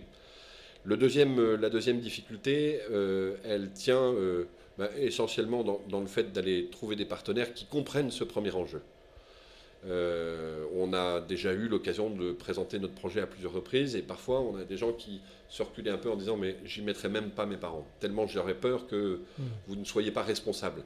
Le 0.85 0.97
deuxième, 0.97 1.39
euh, 1.39 1.57
la 1.57 1.71
deuxième 1.71 2.01
difficulté, 2.01 2.81
euh, 2.91 3.37
elle 3.45 3.71
tient 3.73 4.13
euh, 4.15 4.45
bah, 4.79 4.89
essentiellement 4.99 5.65
dans, 5.65 5.81
dans, 5.89 6.01
le 6.01 6.07
fait 6.07 6.33
d'aller 6.33 6.69
trouver 6.71 6.97
des 6.97 7.05
partenaires 7.05 7.53
qui 7.53 7.67
comprennent 7.67 8.11
ce 8.11 8.25
premier 8.25 8.53
enjeu. 8.53 8.81
on 9.85 10.93
a 10.93 11.21
déjà 11.21 11.53
eu 11.53 11.69
l'occasion 11.69 12.11
de 12.11 12.33
présenter 12.33 12.79
notre 12.79 12.95
projet 12.95 13.21
à 13.21 13.27
plusieurs 13.27 13.53
reprises 13.53 13.97
et 13.97 14.03
parfois 14.03 14.41
on 14.41 14.57
a 14.57 14.65
des 14.65 14.77
gens 14.77 14.93
qui 14.93 15.21
se 15.49 15.63
reculaient 15.63 15.91
un 15.91 15.99
peu 15.99 16.11
en 16.11 16.17
disant 16.17 16.37
mais 16.37 16.57
j'y 16.65 16.83
mettrai 16.83 17.09
même 17.09 17.31
pas 17.31 17.47
mes 17.47 17.57
parents, 17.57 17.87
tellement 18.01 18.27
j'aurais 18.27 18.55
peur 18.55 18.87
que 18.87 19.21
mmh. 19.39 19.43
vous 19.67 19.77
ne 19.77 19.85
soyez 19.85 20.11
pas 20.11 20.23
responsable. 20.23 20.83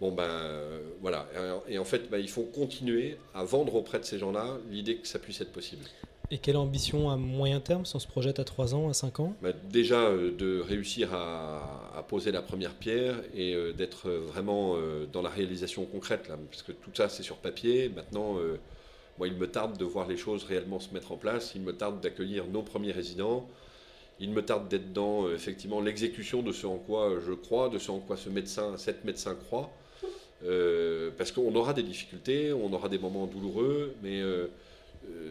Bon 0.00 0.10
ben 0.10 0.30
voilà, 1.00 1.28
et 1.68 1.78
en 1.78 1.84
fait 1.84 2.10
ben, 2.10 2.18
il 2.18 2.28
faut 2.28 2.44
continuer 2.44 3.16
à 3.34 3.44
vendre 3.44 3.74
auprès 3.76 3.98
de 3.98 4.04
ces 4.04 4.18
gens-là 4.18 4.58
l'idée 4.70 4.96
que 4.96 5.06
ça 5.06 5.18
puisse 5.18 5.40
être 5.40 5.52
possible. 5.52 5.84
Et 6.34 6.38
quelle 6.38 6.56
ambition 6.56 7.10
à 7.10 7.16
moyen 7.16 7.60
terme, 7.60 7.86
si 7.86 7.94
on 7.94 8.00
se 8.00 8.08
projette 8.08 8.40
à 8.40 8.44
3 8.44 8.74
ans, 8.74 8.88
à 8.88 8.92
5 8.92 9.20
ans? 9.20 9.36
Bah, 9.40 9.50
Déjà 9.70 10.00
euh, 10.00 10.32
de 10.36 10.58
réussir 10.58 11.14
à, 11.14 12.04
poser 12.08 12.32
la 12.32 12.42
première 12.42 12.74
pierre 12.74 13.14
et 13.36 13.54
euh, 13.54 13.72
d'être 13.72 14.10
vraiment 14.10 14.74
euh, 14.74 15.06
dans 15.12 15.22
la 15.22 15.30
réalisation 15.30 15.84
concrète, 15.84 16.28
là, 16.28 16.36
parce 16.50 16.64
que 16.64 16.72
tout 16.72 16.90
ça 16.92 17.08
c'est 17.08 17.22
sur 17.22 17.36
papier. 17.36 17.88
Maintenant, 17.88 18.36
moi 19.16 19.28
il 19.28 19.34
me 19.34 19.46
tarde 19.46 19.78
de 19.78 19.84
voir 19.84 20.08
les 20.08 20.16
choses 20.16 20.42
réellement 20.42 20.80
se 20.80 20.92
mettre 20.92 21.12
en 21.12 21.16
place, 21.16 21.52
il 21.54 21.62
me 21.62 21.72
tarde 21.72 22.00
d'accueillir 22.00 22.46
nos 22.48 22.62
premiers 22.62 22.90
résidents, 22.90 23.48
il 24.18 24.30
me 24.30 24.42
tarde 24.44 24.66
d'être 24.68 24.92
dans 24.92 25.30
effectivement 25.30 25.80
l'exécution 25.80 26.42
de 26.42 26.50
ce 26.50 26.66
en 26.66 26.78
quoi 26.78 27.12
je 27.24 27.32
crois, 27.32 27.68
de 27.68 27.78
ce 27.78 27.92
en 27.92 28.00
quoi 28.00 28.16
ce 28.16 28.28
médecin, 28.28 28.76
cette 28.76 29.04
médecin 29.04 29.36
croit. 29.36 29.70
parce 31.16 31.30
qu'on 31.30 31.54
aura 31.54 31.74
des 31.74 31.84
difficultés, 31.84 32.52
on 32.52 32.72
aura 32.72 32.88
des 32.88 32.98
moments 32.98 33.26
douloureux, 33.26 33.94
mais 34.02 34.20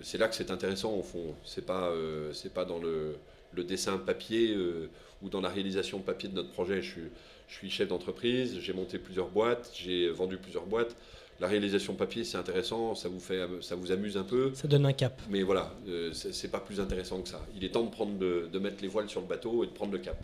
c'est 0.04 0.18
là 0.18 0.28
que 0.28 0.36
c'est 0.36 0.52
intéressant 0.52 0.94
au 0.94 1.02
fond. 1.02 1.34
C'est 1.44 1.66
pas, 1.66 1.88
euh, 1.90 2.32
c'est 2.34 2.54
pas 2.54 2.66
dans 2.66 2.78
le, 2.78 3.16
dessin 3.64 3.98
papier 3.98 4.54
euh, 4.54 4.90
ou 5.22 5.30
dans 5.30 5.42
la 5.42 5.50
réalisation 5.50 6.00
papier 6.00 6.30
de 6.30 6.36
notre 6.36 6.52
projet. 6.52 6.82
Je 6.82 6.92
suis, 6.92 7.02
je 7.48 7.56
suis 7.56 7.70
chef 7.70 7.88
d'entreprise, 7.88 8.60
j'ai 8.60 8.74
monté 8.74 9.00
plusieurs 9.00 9.30
boîtes, 9.30 9.72
j'ai 9.74 10.10
vendu 10.10 10.38
plusieurs 10.38 10.66
boîtes. 10.66 10.96
La 11.40 11.48
réalisation 11.48 11.96
papier, 11.96 12.24
c'est 12.24 12.38
intéressant, 12.38 12.94
ça 12.94 13.10
vous, 13.10 13.20
fait, 13.20 13.42
ça 13.62 13.76
vous 13.76 13.92
amuse 13.92 14.18
un 14.18 14.24
peu. 14.24 14.52
Ça 14.54 14.68
donne 14.68 14.86
un 14.86 14.94
cap. 14.94 15.20
Mais 15.30 15.42
voilà, 15.42 15.74
c'est 16.14 16.52
pas 16.52 16.60
plus 16.60 16.80
intéressant 16.80 17.22
que 17.22 17.30
ça. 17.30 17.44
Il 17.56 17.64
est 17.64 17.70
temps 17.70 17.84
de, 17.84 17.90
prendre 17.90 18.14
de 18.18 18.60
mettre 18.60 18.82
les 18.82 18.88
voiles 18.88 19.10
sur 19.10 19.20
le 19.20 19.28
bateau 19.28 19.64
et 19.64 19.68
de 19.68 19.72
prendre 19.72 19.92
le 19.92 19.98
cap. 19.98 20.16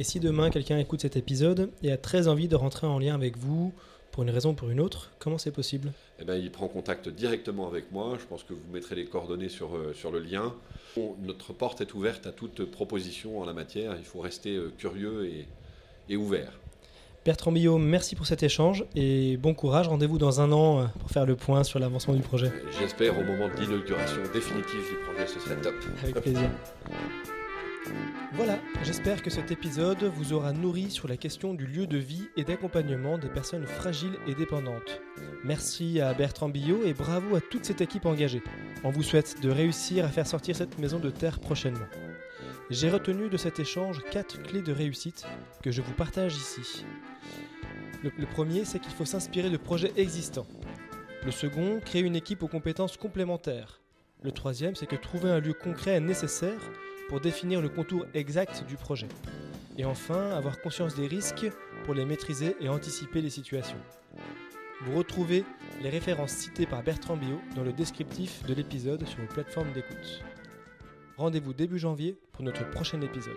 Et 0.00 0.04
si 0.04 0.18
demain 0.18 0.50
quelqu'un 0.50 0.78
écoute 0.78 1.02
cet 1.02 1.16
épisode 1.16 1.70
et 1.82 1.92
a 1.92 1.98
très 1.98 2.26
envie 2.26 2.48
de 2.48 2.56
rentrer 2.56 2.86
en 2.86 2.98
lien 2.98 3.14
avec 3.14 3.36
vous, 3.36 3.72
pour 4.10 4.22
une 4.22 4.30
raison 4.30 4.50
ou 4.50 4.54
pour 4.54 4.70
une 4.70 4.80
autre, 4.80 5.10
comment 5.18 5.38
c'est 5.38 5.50
possible? 5.50 5.92
Eh 6.20 6.24
ben, 6.24 6.34
Il 6.36 6.50
prend 6.50 6.68
contact 6.68 7.08
directement 7.08 7.66
avec 7.66 7.92
moi. 7.92 8.16
Je 8.20 8.26
pense 8.26 8.42
que 8.42 8.52
vous 8.52 8.72
mettrez 8.72 8.94
les 8.94 9.06
coordonnées 9.06 9.48
sur, 9.48 9.76
euh, 9.76 9.92
sur 9.94 10.10
le 10.10 10.20
lien. 10.20 10.54
notre 11.22 11.52
porte 11.52 11.80
est 11.80 11.94
ouverte 11.94 12.26
à 12.26 12.32
toute 12.32 12.64
proposition 12.64 13.40
en 13.40 13.44
la 13.44 13.52
matière. 13.52 13.94
Il 13.98 14.04
faut 14.04 14.20
rester 14.20 14.56
euh, 14.56 14.72
curieux 14.76 15.26
et, 15.26 15.46
et 16.08 16.16
ouvert. 16.16 16.52
Bertrand 17.24 17.52
Billot, 17.52 17.76
merci 17.76 18.16
pour 18.16 18.26
cet 18.26 18.42
échange 18.42 18.84
et 18.96 19.36
bon 19.36 19.52
courage. 19.52 19.88
Rendez-vous 19.88 20.16
dans 20.16 20.40
un 20.40 20.52
an 20.52 20.80
euh, 20.80 20.84
pour 21.00 21.10
faire 21.10 21.26
le 21.26 21.36
point 21.36 21.64
sur 21.64 21.78
l'avancement 21.78 22.14
du 22.14 22.22
projet. 22.22 22.50
J'espère 22.78 23.18
au 23.18 23.22
moment 23.22 23.48
de 23.48 23.60
l'inauguration 23.60 24.22
définitive 24.32 24.80
du 24.88 24.96
projet, 25.04 25.26
ce 25.26 25.38
serait 25.38 25.60
top. 25.60 25.74
Avec 26.02 26.14
plaisir. 26.20 26.50
Voilà, 28.42 28.58
j'espère 28.84 29.22
que 29.22 29.28
cet 29.28 29.50
épisode 29.50 30.02
vous 30.02 30.32
aura 30.32 30.54
nourri 30.54 30.90
sur 30.90 31.06
la 31.08 31.18
question 31.18 31.52
du 31.52 31.66
lieu 31.66 31.86
de 31.86 31.98
vie 31.98 32.26
et 32.38 32.44
d'accompagnement 32.44 33.18
des 33.18 33.28
personnes 33.28 33.66
fragiles 33.66 34.16
et 34.26 34.34
dépendantes. 34.34 35.02
Merci 35.44 36.00
à 36.00 36.14
Bertrand 36.14 36.48
Billot 36.48 36.86
et 36.86 36.94
bravo 36.94 37.36
à 37.36 37.42
toute 37.42 37.66
cette 37.66 37.82
équipe 37.82 38.06
engagée. 38.06 38.42
On 38.82 38.88
vous 38.88 39.02
souhaite 39.02 39.42
de 39.42 39.50
réussir 39.50 40.06
à 40.06 40.08
faire 40.08 40.26
sortir 40.26 40.56
cette 40.56 40.78
maison 40.78 40.98
de 40.98 41.10
terre 41.10 41.38
prochainement. 41.38 41.84
J'ai 42.70 42.88
retenu 42.88 43.28
de 43.28 43.36
cet 43.36 43.60
échange 43.60 44.02
quatre 44.10 44.42
clés 44.42 44.62
de 44.62 44.72
réussite 44.72 45.26
que 45.62 45.70
je 45.70 45.82
vous 45.82 45.92
partage 45.92 46.34
ici. 46.34 46.86
Le, 48.02 48.10
le 48.16 48.24
premier, 48.24 48.64
c'est 48.64 48.78
qu'il 48.78 48.92
faut 48.92 49.04
s'inspirer 49.04 49.50
de 49.50 49.58
projets 49.58 49.92
existants. 49.98 50.46
Le 51.26 51.30
second, 51.30 51.78
créer 51.84 52.00
une 52.00 52.16
équipe 52.16 52.42
aux 52.42 52.48
compétences 52.48 52.96
complémentaires. 52.96 53.82
Le 54.22 54.32
troisième, 54.32 54.76
c'est 54.76 54.86
que 54.86 54.96
trouver 54.96 55.28
un 55.28 55.40
lieu 55.40 55.52
concret 55.52 55.90
est 55.90 56.00
nécessaire 56.00 56.70
pour 57.10 57.20
définir 57.20 57.60
le 57.60 57.68
contour 57.68 58.06
exact 58.14 58.64
du 58.68 58.76
projet. 58.76 59.08
Et 59.76 59.84
enfin, 59.84 60.30
avoir 60.30 60.60
conscience 60.60 60.94
des 60.94 61.08
risques 61.08 61.50
pour 61.84 61.92
les 61.92 62.04
maîtriser 62.04 62.54
et 62.60 62.68
anticiper 62.68 63.20
les 63.20 63.30
situations. 63.30 63.80
Vous 64.82 64.96
retrouvez 64.96 65.44
les 65.82 65.90
références 65.90 66.30
citées 66.30 66.66
par 66.66 66.84
Bertrand 66.84 67.16
Bio 67.16 67.40
dans 67.56 67.64
le 67.64 67.72
descriptif 67.72 68.44
de 68.46 68.54
l'épisode 68.54 69.04
sur 69.08 69.18
vos 69.18 69.26
plateformes 69.26 69.72
d'écoute. 69.72 70.22
Rendez-vous 71.16 71.52
début 71.52 71.80
janvier 71.80 72.16
pour 72.32 72.44
notre 72.44 72.70
prochain 72.70 73.00
épisode. 73.00 73.34